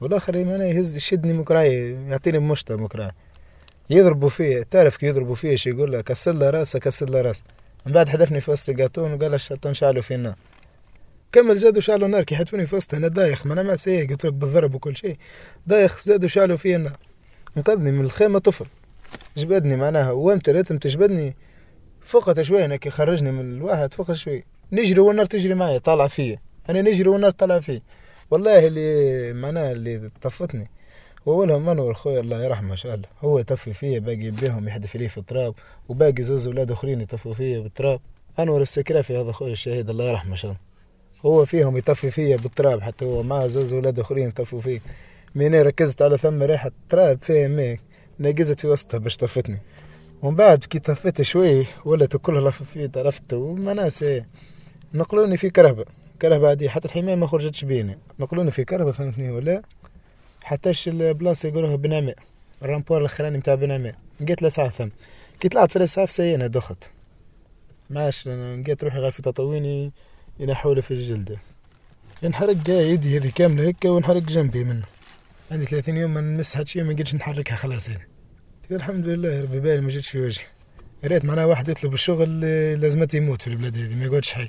[0.00, 3.10] والآخر معناها يهز يشدني مكراي يعطيني مشطة مكراي
[3.90, 7.42] يضربوا فيه تعرف كي يضربوا فيه شي يقول له؟ كسر له راسه كسر له راسه.
[7.86, 10.34] من بعد حذفني في وسط القاتون وقال الشيطان شعلوا في النار.
[11.32, 14.24] كمل زادوا شعلوا نار كي حتفوني في وسط أنا دايخ ما أنا ما سيء قلت
[14.24, 15.16] لك بالضرب وكل شيء.
[15.66, 16.96] دايخ زادوا شعلوا في النار.
[17.56, 18.66] انقذني من الخيمة طفل.
[19.36, 21.36] جبدني معناها وامتى ريتم تجبدني
[22.04, 26.38] فقط شوي أنا كي خرجني من الواحد فقط شوي نجري والنار تجري معي طالعه فيا.
[26.70, 27.82] أنا نجري والنار طالعه فيا.
[28.30, 30.70] والله اللي معناها اللي طفتني.
[31.26, 33.08] وأولهم منور خويا الله يرحمه ما شاء الله.
[33.20, 35.54] هو يطفي فيا باقي بيهم يحدف لي في التراب.
[35.88, 38.00] وباقي زوز أولاد أخرين يطفوا فيا بالتراب.
[38.38, 40.60] انور السكرافي هذا خويا الشهيد الله يرحمه ما شاء الله.
[41.26, 44.80] هو فيهم يطفي فيا بالتراب حتى هو مع زوز أولاد أخرين يطفوا فيه
[45.34, 47.80] مين ركزت على ثم ريحة تراب فيها ميك
[48.20, 49.58] نقزت في وسطها باش طفتني
[50.22, 54.04] ومن بعد كي طفيت شوي ولت كلها لففيت عرفت وما ناس
[54.94, 55.84] نقلوني في كرهبة.
[56.22, 57.98] كرهبة عادية حتى الحماية ما خرجتش بيني.
[58.18, 59.62] نقلوني في كرهبة فهمتني ولا؟
[60.42, 62.16] حتىش البلاصة يقولوها بنعماء
[62.62, 64.88] الرامبور الأخراني نتاع بنعماء لقيت الاسعاف ثم.
[65.40, 66.90] كي طلعت في الاسعاف سينا دخت
[67.90, 69.92] ماش لقيت روحي غير في تطويني
[70.40, 71.38] ينحولي في الجلدة.
[72.22, 74.91] ينحرق يدي هذه كاملة هكا ونحرق جنبي منه.
[75.52, 78.08] عندي ثلاثين يوم ما نمس هاد شي ما نقدرش نحركها خلاص يعني.
[78.70, 80.44] الحمد لله ربي بالي ما جيتش في وجهي.
[81.04, 84.48] ريت معناها واحد يطلب الشغل آه، لازمته يموت في البلاد هذه ما يقعدش حي.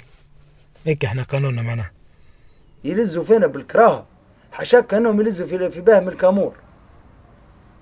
[0.85, 1.91] هيك إحنا قانوننا معناها.
[2.83, 4.05] يلزوا فينا بالكراهة.
[4.51, 6.53] حشاك كأنهم يلزوا في في باهم الكامور.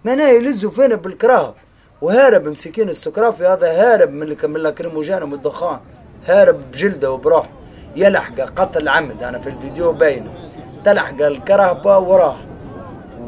[0.05, 1.55] معناها يلزوا فينا بالكراهة.
[2.01, 5.79] وهارب مسكين السكرافي هذا هارب من من اللاكريموجين والدخان
[6.25, 7.49] هارب بجلده وبروح
[7.95, 10.51] يلحق قتل عمد أنا في الفيديو باينه.
[10.85, 12.50] تلحق الكرهبه وراه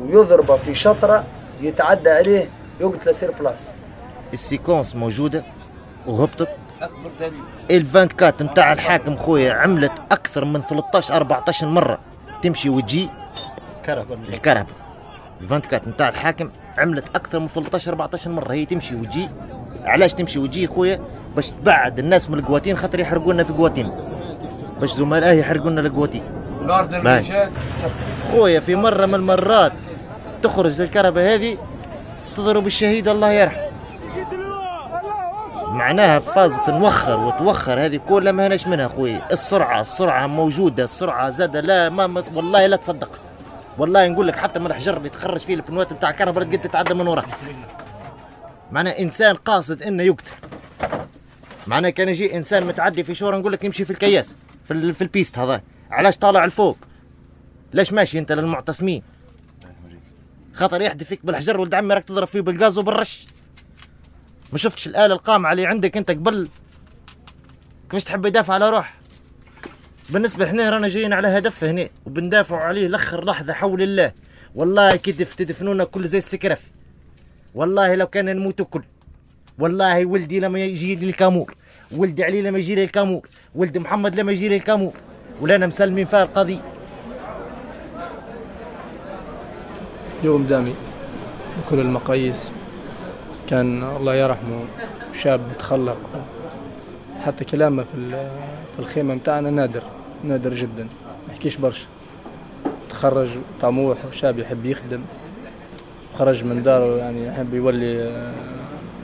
[0.04, 1.26] ويضربه في شطرة
[1.62, 3.72] يتعدى عليه يقتله سير بلاس
[4.34, 5.44] السيكونس موجودة
[6.08, 6.50] وهبطت
[6.82, 7.44] أكبر دليل.
[7.72, 12.00] الفانت نتاع الحاكم خويا عملت أكثر من 13 14 مرة.
[12.44, 13.10] تمشي وتجي.
[13.86, 14.74] كرهبة الكرهبه
[15.42, 18.54] الفانت كات نتاع الحاكم عملت أكثر من 13 14 مرة.
[18.54, 19.30] هي تمشي وتجي.
[19.86, 21.00] علاش تمشي وتجي خويا؟
[21.36, 23.92] باش تبعد الناس من القواتين خاطر يحرقوا لنا في قواتين.
[24.80, 26.24] باش زملائه يحرقوا لنا القواتين.
[28.32, 29.74] خويا في مرة من المرات
[30.44, 31.58] تخرج الكرهبه هذه
[32.36, 33.64] تضرب الشهيد الله يرحمه.
[35.68, 41.58] معناها فازت نوخر وتوخر هذه كلها ما هناش منها خويا السرعة السرعة موجودة السرعة زاد
[41.58, 43.20] لا ما ما- والله لا تصدق.
[43.78, 47.08] والله نقول لك حتى من الحجر اللي تخرج فيه البنوات بتاع الكهرباء تقدر تتعدى من
[47.08, 47.24] وراه
[48.72, 50.32] معناها إنسان قاصد إنه يقتل.
[51.68, 55.40] معناها كان يجي إنسان متعدي في شورى نقول لك يمشي في الكياس في, في البيست
[55.40, 55.62] هذا.
[55.92, 56.78] علاش طالع الفوق
[57.74, 59.04] ليش ماشي أنت للمعتصمين؟
[60.54, 63.26] خاطر يحدف فيك بالحجر ولد عمي راك تضرب فيه بالغاز وبالرش.
[64.52, 66.48] ما شفتش الآلة القامعة اللي عندك أنت قبل؟
[67.90, 68.98] كيفاش تحب يدافع على روح؟
[70.10, 74.12] بالنسبة إحنا رانا جايين على هدف هنا وبندافعوا عليه لآخر لحظة حول الله.
[74.56, 76.68] والله كي تف- تدفنونا كل زي السكرفي
[77.56, 78.84] والله لو كان نموتوا كل
[79.60, 81.56] والله ولدي لما يجي لي الكامور.
[81.92, 83.28] ولدي علي لما يجي لي الكامور.
[83.56, 84.94] ولد محمد لما يجي لي الكامور.
[85.42, 86.73] ولانا مسلمين فيها القضية
[90.24, 90.76] يوم دامي
[91.58, 92.52] بكل المقاييس.
[93.50, 94.60] كان الله يرحمه
[95.14, 95.98] شاب متخلق.
[97.22, 98.28] حتى كلامه في
[98.74, 99.84] في الخيمة متاعنا نادر
[100.24, 100.84] نادر جدا.
[101.28, 101.88] ما يحكيش برشا.
[102.90, 103.30] تخرج
[103.62, 105.02] طموح وشاب يحب يخدم.
[106.18, 108.34] خرج من داره يعني يحب يولي آه،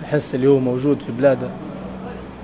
[0.03, 1.49] يحس اللي هو موجود في بلاده.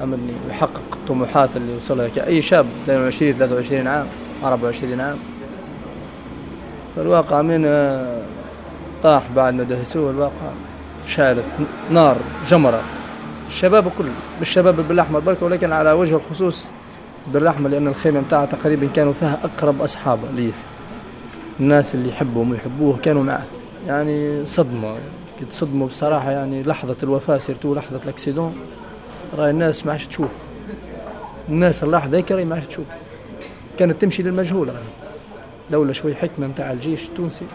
[0.04, 4.08] أمني ويحقق الطموحات اللي وصلها كأي شاب 22 23 عام
[4.44, 5.18] 24 عام.
[6.96, 8.22] فالواقع من آه،
[9.06, 10.52] طاح بعد ما دهسوه الواقع
[11.08, 11.44] شعلت
[11.92, 12.82] نار جمرة.
[13.48, 14.06] الشباب الكل
[14.40, 16.72] بالشباب بالأحمر بركة ولكن على وجه الخصوص
[17.28, 20.52] بالرحمة لأن الخيمة متاعها تقريبا كانوا فيها أقرب أصحابه ليه
[21.60, 23.46] الناس اللي يحبهم ويحبوه كانوا معه.
[23.88, 24.96] يعني صدمة
[25.40, 26.32] كنت صدموا بصراحة.
[26.32, 28.56] يعني لحظة الوفاة سيرتو لحظة الأكسيدون.
[29.38, 30.32] رأي الناس ما عادش تشوف.
[31.50, 32.88] الناس اللحظة هيك ما عادش تشوف.
[33.80, 34.72] كانت تمشي للمجهول.
[35.72, 37.46] لولا شوي حكمة متاع الجيش التونسي.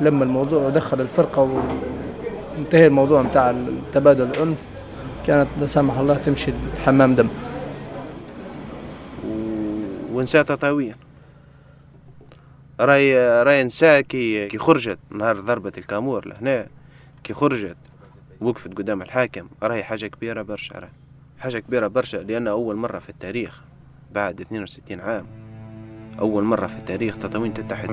[0.00, 1.62] لما الموضوع ودخل الفرقة
[2.56, 3.54] وانتهى الموضوع متاع
[3.92, 4.58] تبادل العنف
[5.26, 6.52] كانت لا سمح الله تمشي
[6.84, 7.28] حمام دم.
[10.12, 10.96] ونساء تطاويا
[12.80, 16.66] راي رأي نساء كي كي خرجت نهار ضربة الكامور لهنا
[17.24, 17.76] كي خرجت
[18.40, 20.90] وقفت قدام الحاكم راهي حاجة كبيرة برشا راهي
[21.38, 23.62] حاجة كبيرة برشا لأن أول مرة في التاريخ
[24.14, 25.26] بعد 62 عام
[26.18, 27.88] أول مرة في التاريخ تطاوين تتحد.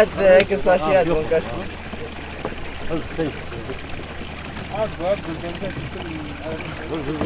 [0.00, 1.20] هات هيك الساشيات هز
[2.90, 3.28] هز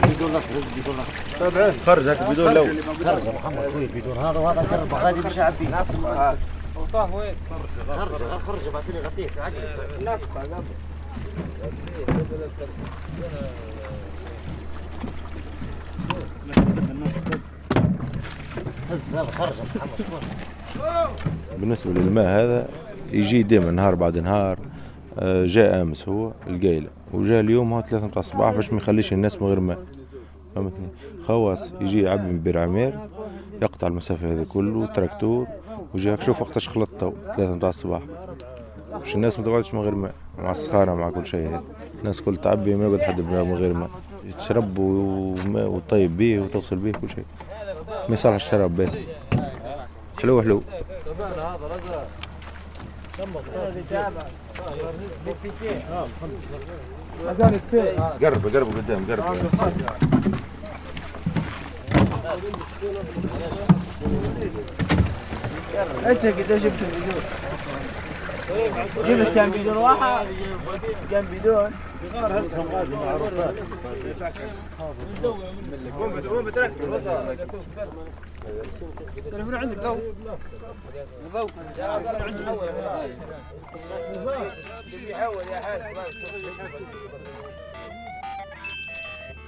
[0.03, 2.67] بدون لك هز بدون لك خرج هاك بدون لو
[3.05, 5.69] خرج محمد خوي بدون هذا وهذا كرب غادي مش عبي
[6.77, 7.35] وطاه وين
[7.89, 8.41] خرج.
[8.47, 10.65] خرج بعث لي غطيه في عقلي نفقه قبل
[18.91, 22.69] هز هذا خرج محمد بالنسبة للماء هذا
[23.13, 24.59] يجي ديما نهار بعد نهار
[25.19, 29.43] آه، جاء آمس هو القايله وجاء اليوم هو ثلاثة متاع الصباح باش ما يخليش الناس
[29.43, 29.79] من غير ماء.
[30.55, 30.87] فهمتني؟
[31.23, 32.99] خواص يجي يعبي من بير عمير
[33.63, 35.47] يقطع المسافة هذه كله تراكتور
[35.95, 38.03] وجاك شوف وقتاش خلط تو ثلاثة متاع الصباح
[38.99, 41.63] باش الناس ما تقعدش من غير ماء مع السخانة مع كل شيء هذا.
[42.01, 43.91] الناس كل تعبي ما يقعد حد من غير ماء.
[44.39, 47.25] تشرب وماء وطيب بيه وتغسل بيه كل شيء.
[48.09, 48.89] ما يصلح الشراب به
[50.23, 50.63] حلو حلو.
[57.31, 59.25] أذان السير قرب قرب قدام قرب
[66.07, 67.23] انت كده جبت البيدون
[69.09, 70.27] جبت كان بيدون واحد
[71.11, 71.71] كان بيدون
[79.19, 80.15] التليفون عندك ضوء
[81.33, 81.51] ضوء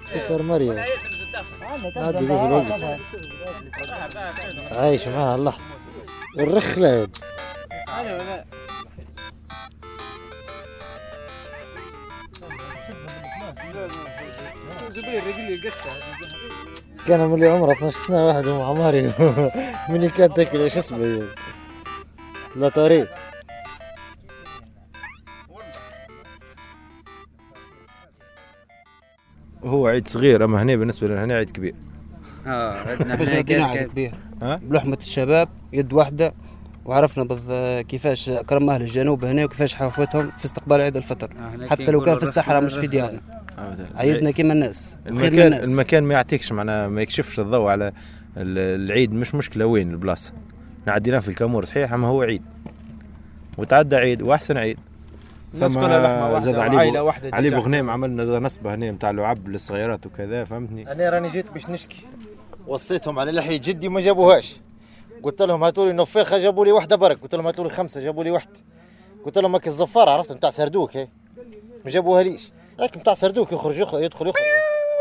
[0.06, 0.72] سكر مريم
[1.96, 3.00] هذه بيجي الوقت
[4.72, 5.64] عايش معاها اللحظة
[6.36, 7.08] والرخلة.
[15.04, 15.70] رجلي
[17.08, 19.02] كان من اللي عمره 12 سنة واحد مع عماري
[19.88, 21.22] من اللي كان تاكل إيش اسمه؟
[22.56, 23.08] لا طريق
[29.64, 31.74] هو عيد صغير أما هنا بالنسبة لنا هنا عيد كبير.
[32.46, 34.14] آه عندنا كان- على كبير.
[34.42, 36.32] ها؟ بلحمة الشباب يد واحدة.
[36.86, 37.40] وعرفنا بض
[37.88, 41.30] كيفاش كرم أهل الجنوب هنا وكيفاش حافظتهم في استقبال عيد الفطر.
[41.38, 43.20] هنا حتى لو كان في الصحراء مش في ديارنا.
[43.58, 43.86] أبداً.
[43.94, 44.96] عيدنا كيما الناس.
[45.04, 47.88] خير من المكان الناس المكان ما يعطيكش معناها ما يكشفش الضوء على
[48.36, 49.12] ال- العيد.
[49.12, 50.32] مش مشكلة وين البلاصة.
[50.86, 52.42] عديناه في الكامور صحيح أما هو عيد.
[53.58, 54.78] وتعدى عيد وأحسن عيد.
[55.54, 56.98] واحدة زاد علي
[57.32, 57.50] علي.
[57.50, 62.04] بغنيم عملنا نصبة هنا نتاع لعب للصغيرات وكذا فهمتني؟ أنا راني جيت باش نشكي.
[62.66, 64.56] وصيتهم على لحية جدي ما جابوهاش.
[65.22, 67.20] قلت لهم هاتوا لي نفيخه جابوا لي واحدة برك.
[67.22, 68.52] قلت لهم هاتوا لي خمسة جابوا لي واحدة
[69.24, 71.08] قلت لهم هاك الزفارة عرفت؟ نتاع سردوك هي.
[71.84, 72.48] ما جابوها ليش.
[72.80, 74.42] هاك نتاع سردوك يخرج يخرج يدخل يخرج.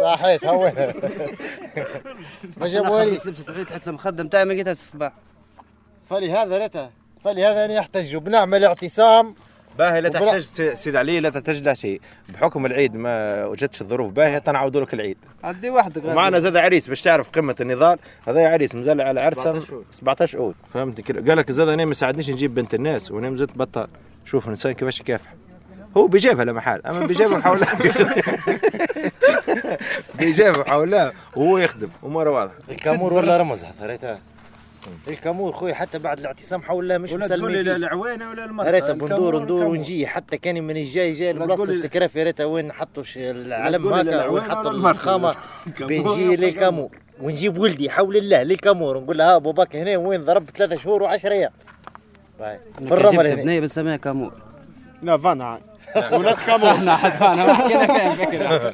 [0.02, 0.72] صحيت هون
[2.58, 3.28] ما جابوها ليش.
[3.28, 5.14] لبست العيد حتى المخدم تاعي ما لقيتها الصباح.
[6.10, 6.92] فلهذا ريتها
[7.24, 9.36] فلهذا أنا يحتج وبنعمل اعتصام.
[9.80, 12.02] باهي لا تحتاج سي- سيد علي لا تحتاج لا شيء.
[12.30, 15.18] بحكم العيد ما وجدتش الظروف باهية تنعودوا لك العيد.
[15.44, 17.98] عدي وحدك ومعنا زاد عريس باش تعرف قمة النضال.
[18.28, 19.62] هذا عريس مازال على عرسة؟
[19.92, 23.88] 17 عود فهمت قال لك زاد أنا ما ساعدنيش نجيب بنت الناس وأنا مازلت بطال
[24.26, 25.34] شوف الإنسان كيفاش يكافح.
[25.98, 27.78] هو بيجابها لا محال أما بيجابها حولها
[30.20, 32.56] بيجابها حولها وهو يخدم اموره واضحة.
[32.72, 34.20] الكامور ولا رمز؟ هذا ريتها
[35.08, 37.76] الكامور خويا حتى بعد الاعتصام حول مش ولا تقول لي لا.
[37.76, 39.66] العوينه ولا المرسى يا ريت الكامور بندور ندور.
[39.66, 40.08] ونجي.
[40.08, 43.18] حتى كان من الجاي جاي لا لبلاصه تقول لي- السكراف يا ريت وين نحطوا ش-
[43.18, 44.72] العلم هكا ونحطوا.
[44.72, 45.36] الفخامه
[45.68, 46.16] الكامور.
[46.16, 46.90] بنجي للكامور
[47.22, 48.98] ونجيب ولدي حول الله للكامور.
[48.98, 51.52] ونقول له ها أبو بكر هنا وين؟ ضرب ثلاثة شهور وعشر أيام.
[52.40, 52.58] باي.
[52.88, 53.44] في الرمل هنا.
[53.44, 54.34] بنية بنسميها كامور.
[55.04, 55.60] لا فانا.
[56.12, 57.46] ولاد كامور إحنا حد فانا.
[57.46, 58.74] ما حكينا فيها فكرة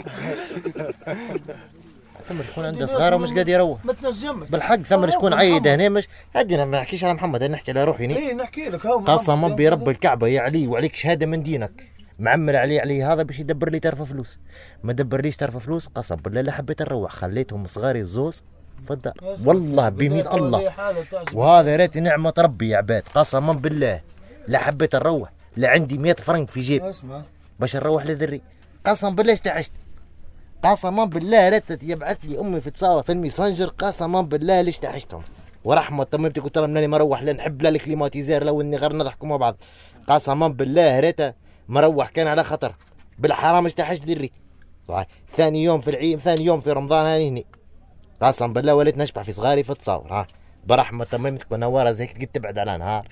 [2.31, 3.85] ثم شكون عنده صغار ومش قادر يروح.
[3.85, 7.71] ما تنجمش بالحق ثم شكون عيد هنا مش أنا ما نحكيش على محمد أنا نحكي
[7.71, 11.91] على روحي اي نحكي لك قسما برب الكعبة يا علي وعليك شهادة من دينك.
[12.19, 14.39] معمر علي علي هذا باش يدبر لي طرف فلوس.
[14.83, 18.43] ما دبر ليش طرف فلوس قسم بالله لا حبيت نروح خليتهم صغاري الزوز
[18.87, 19.13] في الدار
[19.45, 20.73] والله بيمين الله.
[21.33, 24.01] وهذا ريت نعمة ربي يا عباد قسما بالله.
[24.47, 27.23] لا حبيت نروح لا عندي 100 فرنك في اسمع.
[27.59, 28.41] باش نروح لذري.
[28.85, 29.71] قسم بالله اشتعشت
[30.63, 35.23] قسما بالله رتت يبعث لي أمي في تصاوى في الميسنجر قسما بالله ليش تحشتهم
[35.63, 39.37] ورحمة تممتي قلت لهم انني مروح لا نحب لا الكليماتيزير لو اني غير نضحكوا مع
[39.37, 39.57] بعض.
[40.07, 41.33] قسما بالله ريتا
[41.67, 42.75] مروح كان على خطر.
[43.19, 44.31] بالحرام اشتحشت ذريت
[44.87, 45.07] صحيح.
[45.37, 47.45] ثاني يوم في العيد ثاني يوم في رمضان هاني هني.
[48.21, 50.27] قسما بالله وليت نشبع في صغاري في التصاور ها.
[50.65, 53.07] برحمة تممتك ونواره زي تقد تبعد على نهار.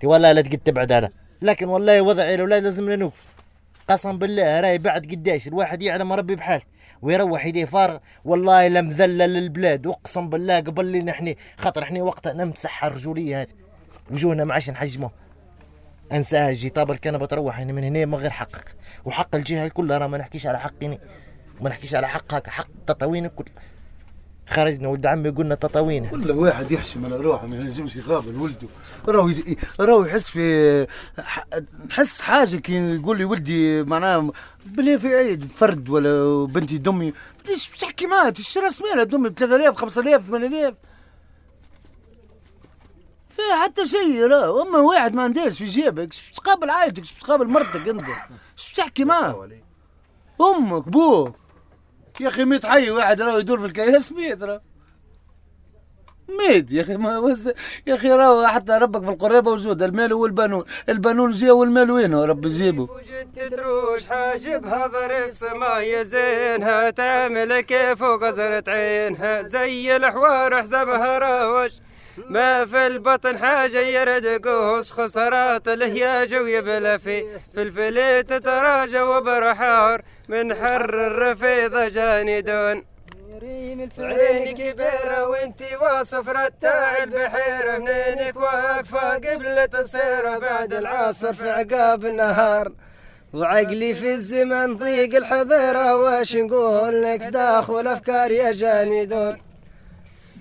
[0.00, 1.10] تي والله لا تقد تبعد على.
[1.42, 3.29] لكن والله وضعي الاولاد لازم نوقف
[3.90, 6.66] قسم بالله راي بعد قداش الواحد يعلم ربي بحالته
[7.02, 7.98] ويروح يديه فارغ.
[8.24, 13.48] والله لمذلل للبلاد اقسم بالله قبل لي نحن خاطر إحنا وقتها نمسح الرجوليه هذه.
[14.10, 15.10] وجوهنا ما عادش نحجمه
[16.12, 18.74] أنساها الجيطاب الكنبه تروح هنا من هنا من غير حقك.
[19.04, 20.98] وحق الجهة الكل راه ما نحكيش على حقي
[21.60, 23.50] ما نحكيش على حقك حق التطاوين الكل.
[24.50, 28.68] خرجنا ولد عمي قلنا تطاوين كل واحد يحشم على روحه ما يلزمش يقابل ولده.
[29.08, 29.30] راهو
[29.80, 30.86] راهو يحس في
[31.86, 34.30] نحس حاجة كي يقول لي ولدي معناها
[34.66, 37.12] بلي في عيد فرد ولا بنتي دمي.
[37.48, 40.74] ليش بتحكي معاه؟ تشتري سمينه دمي ب 3000 5000 8000
[43.36, 47.46] فيها حتى شيء راه أما واحد ما عندهاش في جيبك شو تقابل عائلتك شو تقابل
[47.48, 48.04] مرتك أنت؟
[48.56, 49.48] شو تحكي معاه؟
[50.40, 51.36] أمك بوك.
[52.20, 54.60] يا أخي ميت حي واحد راه يدور في الكياس ميت راه
[56.28, 57.52] ميت يا أخي ما وز...
[57.86, 60.64] يا أخي راهو حتى ربك في القريبه وجود المال والبنون.
[60.88, 62.88] البنون جيه والمال وينه؟ رب يجيبه
[63.36, 69.42] تدروش حاجبها ظرف سماية زينها تعمل كيف وقزرة عينها.
[69.42, 71.72] زي الحوار حزبها روش
[72.28, 77.22] ما في البطن حاجة يرد قوس خسارات الهياج ويبلى في
[77.54, 80.02] في الفلي تتراجى وبرحار.
[80.30, 82.84] من حر الرفيضة جاني دون
[83.98, 87.78] عيني كبيرة وانتي واصف رتاع البحيرة.
[87.78, 92.72] منينك واقفة قبل تصير بعد العصر في عقاب النهار.
[93.34, 99.38] وعقلي في الزمن ضيق الحضيرة واش نقول لك داخل أفكار يا جاني دون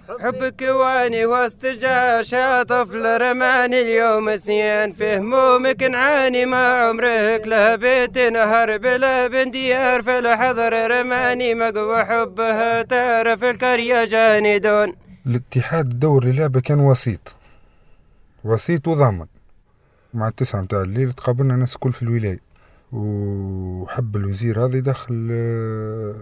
[0.09, 7.47] حبك واني واستجار شاطف لرماني اليوم سنين في همومك نعاني ما عمرك.
[7.47, 14.93] له بيت نهر بلا بنديار في الحضر رماني مقوى حبها تعرف الكريا جاني دون.
[15.25, 17.33] الاتحاد الدوري لعبة كان وسيط.
[18.43, 19.25] وسيط وضامن.
[20.13, 22.39] مع التسعة متاع الليل تقابلنا ناس كل في الولاية.
[22.91, 26.15] وحب الوزير هذا يدخل آه،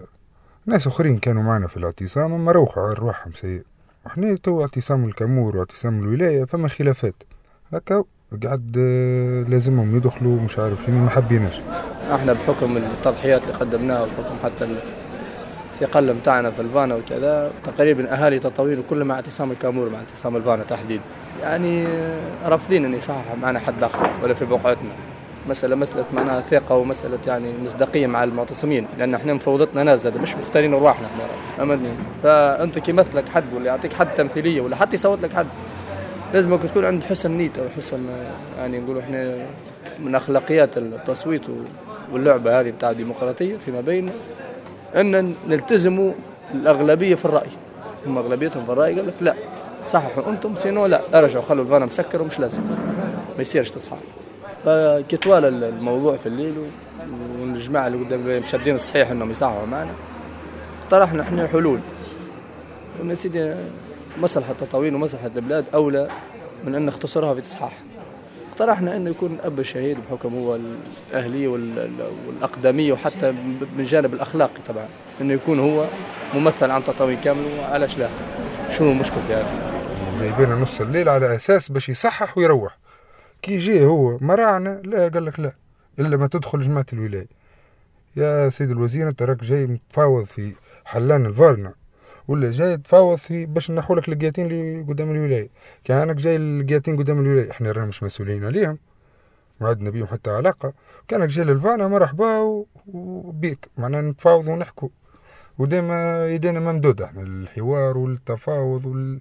[0.66, 2.32] ناس أخرين كانوا معنا في الاعتصام.
[2.32, 3.62] اما روحوا على رواحهم سيء
[4.08, 7.14] إحنا تو اعتصام الكامور واعتصام الولاية فما خلافات.
[7.72, 8.04] هكا
[8.44, 11.60] قعد آه، لازمهم يدخلوا مش عارف شنو ما حبيناش.
[12.14, 14.68] إحنا بحكم التضحيات اللي قدمناها وبحكم حتى
[15.72, 20.62] الثقل متاعنا في الفانا وكذا تقريبا أهالي تطاوين كل مع اعتصام الكامور مع اعتصام الفانا
[20.64, 21.02] تحديدا.
[21.42, 21.86] يعني
[22.44, 24.90] رافضين ان يصحح معنا حد آخر ولا في بقعتنا.
[25.48, 30.36] مسألة مسألة معناها ثقة ومسألة يعني مصداقية مع المعتصمين لأن إحنا مفوضتنا ناس زاد مش
[30.36, 31.24] مختارين أرواحنا إحنا
[31.58, 31.88] فهمتني
[32.22, 35.46] فأنت كي يمثلك حد ولا يعطيك حد تمثيلية ولا حتى يصوت لك حد
[36.34, 38.06] لازم تكون عند حسن نية أو حسن
[38.58, 39.46] يعني نقولوا إحنا
[39.98, 41.42] من أخلاقيات التصويت
[42.12, 44.12] واللعبة هذه بتاع الديمقراطية فيما بيننا
[44.96, 46.12] أن نلتزموا
[46.54, 47.48] الأغلبية في الرأي.
[48.06, 49.34] هم أغلبيتهم في الرأي قال لك لا.
[49.86, 51.00] صححوا أنتم سينو لا.
[51.14, 52.62] أرجعوا خلوا الفانا مسكر ومش لازم.
[53.36, 53.96] ما يصيرش تصحح
[54.68, 56.54] فكتوال الموضوع في الليل
[57.40, 59.90] والجماعة اللي قدام مشدين الصحيح إنهم يصححوا معنا.
[60.82, 61.80] اقترحنا إحنا حلول.
[63.00, 63.54] قلنا سيدي
[64.18, 66.08] مصلحة التطاوين ومصلحة البلاد أولى
[66.64, 67.78] من أن نختصرها في تصحاح
[68.50, 70.58] اقترحنا أنه يكون الأب الشهيد بحكم هو
[71.10, 73.32] الأهلية والأقدمية وحتى
[73.76, 74.86] من جانب الأخلاقي طبعا.
[75.20, 75.86] أنه يكون هو
[76.34, 78.08] ممثل عن تطاوين كامل وعلاش لا؟
[78.70, 79.46] شنو المشكلة يعني
[80.20, 82.77] جايبينه نص الليل على أساس باش يصحح ويروح.
[83.42, 85.52] كي جي هو مراعنا لا قال لك لا
[85.98, 87.26] إلا ما تدخل جماعة الولاية.
[88.16, 91.74] يا سيد الوزير أنت راك جاي متفاوض في حلان الفارنا
[92.28, 95.48] ولا جاي تفاوض في باش نحو لك القياتين اللي قدام الولاية.
[95.84, 98.78] كانك جاي القياتين قدام الولاية إحنا رانا مش مسؤولين عليهم.
[99.60, 100.72] ما عندنا بيهم حتى علاقة.
[101.08, 102.38] كانك جاي للفانا مرحبا
[102.86, 103.68] وبيك.
[103.78, 104.88] معناها نتفاوض ونحكوا
[105.58, 109.20] وديما يدينا ممدودة إحنا الحوار والتفاوض وال...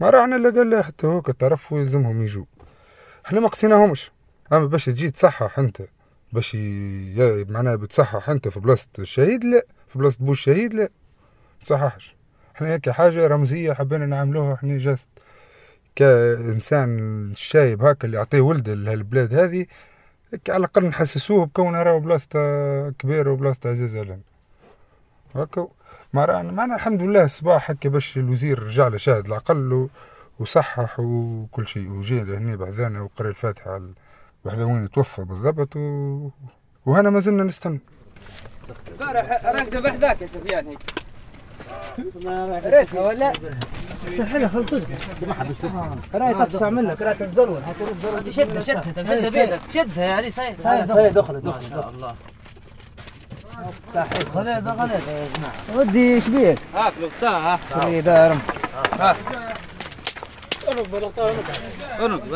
[0.00, 2.44] ما راعنا إلا قال حتى هوك الطرف يلزمهم يجوا.
[3.28, 4.12] إحنا ما قصيناهمش.
[4.52, 5.82] أما باش تجي تصحح أنت
[6.32, 6.56] باش.
[7.50, 9.62] معناها بتصحح أنت في بلاصة الشهيد لا.
[9.88, 10.88] في بلاصة بو الشهيد لا.
[11.66, 12.16] تصححش.
[12.56, 14.54] إحنا هيك حاجة رمزية حبينا نعملوها.
[14.54, 15.08] إحنا juste
[15.96, 19.66] كإنسان شايب هكا اللي يعطيه ولده لهالبلاد هذه
[20.48, 22.38] على الأقل نحسسوه بكون راهو بلاصته
[22.90, 24.20] كبيرة وبلاصته عزيزة لنا.
[25.34, 25.68] هكا.
[26.12, 29.88] معنا الحمد لله صباح هكا باش الوزير رجع له شاهد العقل
[30.38, 33.92] وصحح وكل شيء وجي لهنا بحذانا وقرأ الفاتحة على
[34.44, 36.30] بحذا وين توفى بالضبط و...
[36.86, 37.80] وهنا ما زلنا نستنى.
[38.88, 40.78] البارح راكده بحذاك يا سفيان هيك.
[42.64, 43.32] ريتها ولا؟
[44.18, 49.60] سهلها خلطتها رأي تقصع منك رأي تزرون هات الزرون شدها شدها شدها بيدك.
[49.74, 52.14] شدها يعني صحيح صحيح دخلت دخلت ان شاء الله.
[53.88, 54.12] صحيح.
[54.34, 55.78] غليظة غليظة يا جماعة.
[55.78, 58.00] ودي إيش بيك؟ هاك لقطة ها.
[58.00, 58.40] دارم
[58.98, 59.16] ها.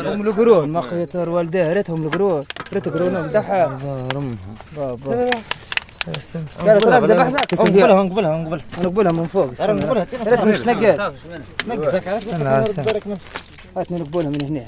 [0.05, 3.65] هم القرون ما قيتر والديه ريتهم القرون ريت قرونهم دحا
[4.77, 5.29] بابا
[6.59, 9.49] قالت راه ذبح ذاك نقبلها نقبلها نقبلها نقبلها من فوق.
[9.61, 11.01] نقبلها ريت مش نقيت
[11.67, 12.07] نقزك
[13.77, 14.65] هاتني نقبلها من هنا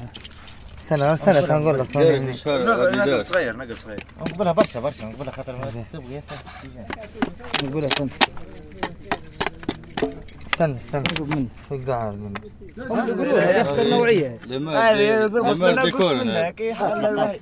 [0.86, 4.00] استنى استنى نقول لك نقب صغير نقب صغير.
[4.22, 5.06] نقبلها برشا برشا.
[5.06, 5.56] نقبلها خاطر
[5.94, 6.22] تبغي
[7.64, 7.90] نقبلها
[10.56, 11.04] استنى استنى.
[11.12, 11.48] استنى منه.
[11.70, 12.40] في القعر منه.
[12.90, 14.40] هم يقولون هذه اخطر نوعية.
[14.52, 16.16] هذه ضربت ديكور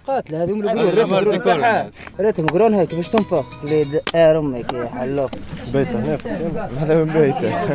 [0.07, 1.91] قاتلة هذه هم يقولون.
[2.19, 3.65] ريتهم يقولون هيك مش تنفخ
[4.13, 5.31] دار أمك يا حلوف
[5.73, 6.51] بيته نفسه.
[6.79, 7.65] هذا من بيته.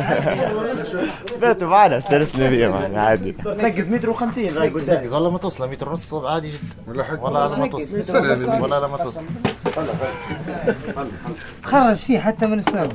[1.47, 3.35] بيته معنا سلسلة بيه معنا عادي.
[3.45, 4.97] نقز متر وخمسين راي قدام.
[4.97, 6.49] نقز والله ما توصل متر ونص عادي
[6.87, 7.03] جدا.
[7.23, 8.63] على ما توصل.
[8.63, 9.21] ولا ما توصل.
[11.63, 12.89] تخرج فيه حتى من اسنانه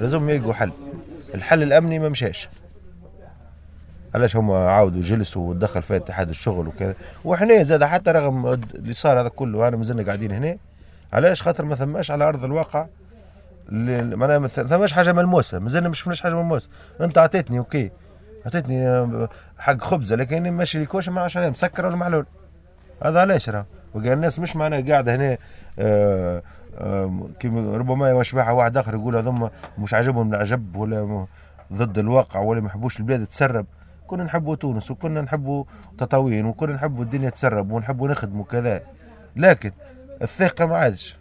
[0.00, 0.72] لازم يلقوا حل.
[1.34, 2.48] الحل الأمني ما مشاش.
[4.14, 6.94] علاش هم عاودوا جلسوا ودخل فيها اتحاد الشغل وكذا.
[7.24, 10.56] وحنا زاد حتى رغم اللي صار هذا كله أنا مازلنا قاعدين هنا.
[11.12, 12.86] علاش؟ خاطر ما ثماش على أرض الواقع
[13.68, 15.58] معناها ما ثماش حاجة ملموسة.
[15.58, 16.68] مازلنا ما شفناش حاجة ملموسة.
[17.00, 17.90] أنت عطيتني أوكي.
[18.46, 22.26] عطيتني آه، حق خبزة لكن ماشي الكوشة ما نعرفش مسكر ولا معلول؟
[23.04, 25.38] هذا علاش راه؟ وقال الناس مش معناها قاعدة هنا
[25.78, 26.42] آه،
[27.54, 31.26] ربما يشبعها واحد آخر يقول هذوما مش عاجبهم العجب ولا
[31.72, 33.66] ضد الواقع ولا ما يحبوش البلاد تسرب.
[34.06, 35.64] كنا نحبوا تونس وكنا نحبوا
[35.98, 38.82] تطاوين وكنا نحبوا الدنيا تسرب ونحبوا نخدموا كذا
[39.36, 39.72] لكن
[40.22, 41.16] الثقة ما عادش.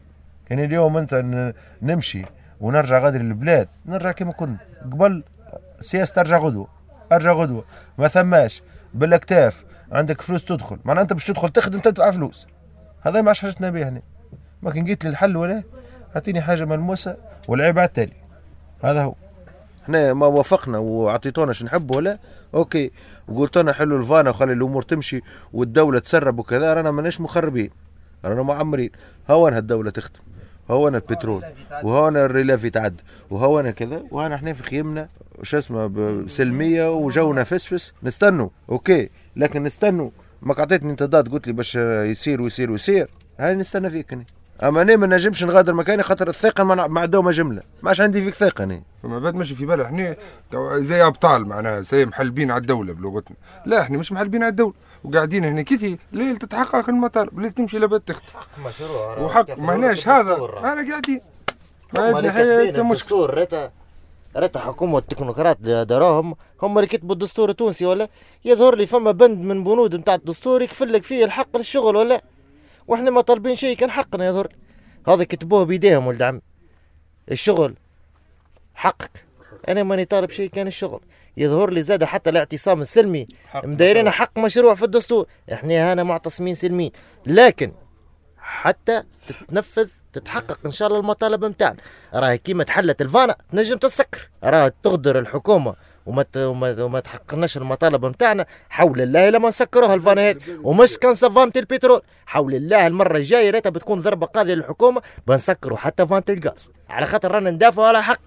[0.46, 1.26] كان اليوم أنت
[1.82, 2.26] نمشي
[2.62, 4.58] ونرجع غادر البلاد نرجع كما كنا.
[4.92, 5.24] قبل
[5.80, 6.68] سياسة ترجع غدوة
[7.12, 7.64] أرجع غدوة.
[7.98, 8.62] ما ثماش.
[8.94, 10.80] بالاكتاف عندك فلوس تدخل.
[10.86, 12.48] معناها أنت باش تدخل تخدم تدفع فلوس.
[13.02, 14.02] هذا ما عادش حاجتنا بيه هنا
[14.64, 15.64] ما كان جيت للحل ولا؟
[16.16, 18.14] أعطيني حاجة ملموسه والعيب على التالي.
[18.84, 19.16] هذا هو.
[19.84, 22.20] إحنا ما وافقنا وعطيتونا شو نحبوا ولا؟
[22.54, 22.92] OK.
[23.28, 25.22] وقلت لنا حلوا ال vanne وخلي الأمور تمشي
[25.54, 27.70] والدولة تسرب وكذا رانا ماناش مخربين.
[28.26, 28.90] رانا معمرين.
[29.30, 30.20] هون هالدوله تخدم.
[30.70, 31.44] هون البترول.
[31.84, 33.02] وهون ال relève يتعد.
[33.30, 34.04] وهون كذا.
[34.12, 35.08] وهنا إحنا في خيمنا.
[35.40, 37.94] وش اسمه سلميه وجونا فسفس.
[38.04, 38.50] نستنوا.
[38.70, 39.10] OK.
[39.36, 40.10] لكن نستنوا.
[40.42, 43.10] ما عطيتني أنت قلت لي باش يصير ويصير ويصير.
[43.40, 44.24] هاي نستنى فيك أنا.
[44.64, 47.62] أما أنا ما نجمش نغادر مكاني خاطر الثقة مع- معدومه جملة.
[47.84, 48.82] ما عادش عندي فيك ثقة أنا.
[49.04, 50.16] فما بعد ماشي في بالها إحنا
[50.80, 53.38] زي أبطال معناها زي محلبين على الدولة بلغتنا.
[53.66, 55.62] لا إحنا مش محلبين على الدولة وقاعدين هنا.
[55.62, 58.24] كي لين تتحقق المطالب لين تمشي العباد تخدم
[58.66, 60.36] مشروع وحق ما هناش هذا.
[60.60, 61.22] أنا قاعدين.
[61.94, 63.72] ما عندنا الدستور ريتا
[64.38, 68.10] ريتا حكومة التكنوقراط دراهم هم اللي كتبوا الدستور التونسي ولا؟
[68.46, 72.22] يظهر لي فما بند من بنود نتاع الدستور يكفل لك فيه الحق للشغل ولا؟
[72.88, 74.48] وإحنا ما طالبين شيء كان حقنا يظهر.
[75.08, 76.42] هذا كتبوه بيديهم ولد عمي
[77.32, 77.76] الشغل
[78.76, 79.26] حقك.
[79.68, 81.02] أنا ماني طالب شيء كان الشغل.
[81.38, 83.28] يظهر لي زاد حتى الاعتصام السلمي.
[83.64, 85.28] مدايرين حق مشروع في الدستور.
[85.54, 86.92] إحنا هنا معتصمين سلميين.
[87.26, 87.74] لكن
[88.38, 91.78] حتى تتنفذ تتحقق إن شاء الله المطالب نتاعنا
[92.14, 94.30] راه كيما تحلت الفانا تنجم تسكر.
[94.44, 95.76] راه تغدر الحكومة.
[96.06, 101.58] وما وما, وما تحققناش المطالب نتاعنا حول الله لما نسكروها الفانا هذه ومش كان فانت
[101.58, 107.06] البترول حول الله المرة الجاية ريتها بتكون ضربة قاضية للحكومة بنسكروا حتى فانت الغاز على
[107.06, 108.22] خاطر رانا ندافعوا على حق.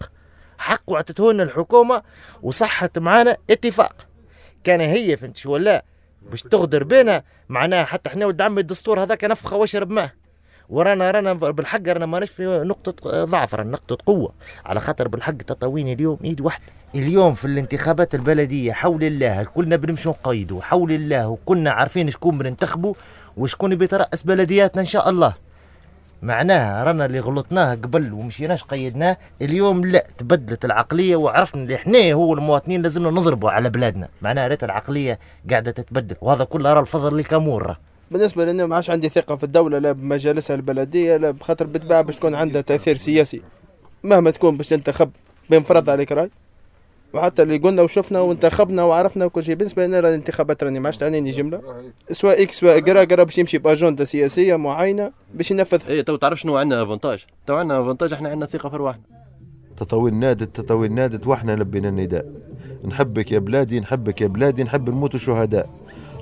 [0.58, 2.02] حق وعطته لنا الحكومة
[2.42, 4.06] وصحت معانا اتفاق.
[4.64, 5.84] كان هي فهمت شو ولا؟
[6.30, 10.10] باش تغدر بينا معناها حتى إحنا ولد عمي الدستور هذاك نفخة واشرب ماء.
[10.68, 14.32] ورانا رانا بالحق رانا ماناش في نقطة ضعف رانا نقطة قوة.
[14.64, 16.64] على خاطر بالحق تطاوين اليوم إيد واحدة.
[16.96, 22.94] اليوم في الانتخابات البلدية حول الله كلنا بنمشوا نقيدوا حول الله وكنا عارفين شكون بننتخبوا
[23.36, 25.34] وشكون بيترأس بلدياتنا إن شاء الله.
[26.22, 32.34] معناها رانا اللي غلطناه قبل ومشيناش قيدناه اليوم لا تبدلت العقلية وعرفنا اللي إحنا هو
[32.34, 34.08] المواطنين لازمنا نضربوا على بلادنا.
[34.22, 35.18] معناها ريت العقلية
[35.50, 37.76] قاعدة تتبدل وهذا كله راه الفضل لكامور راه.
[38.10, 42.16] بالنسبة لنا ما عادش عندي ثقة في الدولة لا بمجالسها البلدية لا بخاطر بالطبع باش
[42.16, 43.42] تكون عندها تأثير سياسي.
[44.04, 45.10] مهما تكون باش تنتخب
[45.50, 46.30] بينفرض عليك رأي.
[47.12, 49.54] وحتى اللي قلنا وشفنا وانتخبنا وعرفنا وكل شيء.
[49.54, 51.60] بالنسبة لنا الانتخابات راني ما عادش تعنيني جملة.
[52.10, 56.40] سواء X سواء قرا قرا باش يمشي بأجندة سياسية معينة باش ينفذها اي تو تعرف
[56.40, 59.02] شنو عندنا avantage تو عندنا avantage إحنا عندنا ثقة في رواحنا
[59.76, 62.26] تطاوين نادت تطاوين نادت وإحنا لبينا النداء.
[62.84, 65.68] نحبك يا بلادي نحبك يا بلادي نحب نموت شهداء.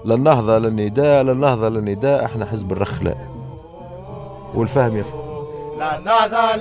[0.05, 3.29] لا النهضة لا النداء إحنا حزب الرخ لا.
[4.55, 5.21] والفهم يفهم
[5.79, 6.55] لا النهضة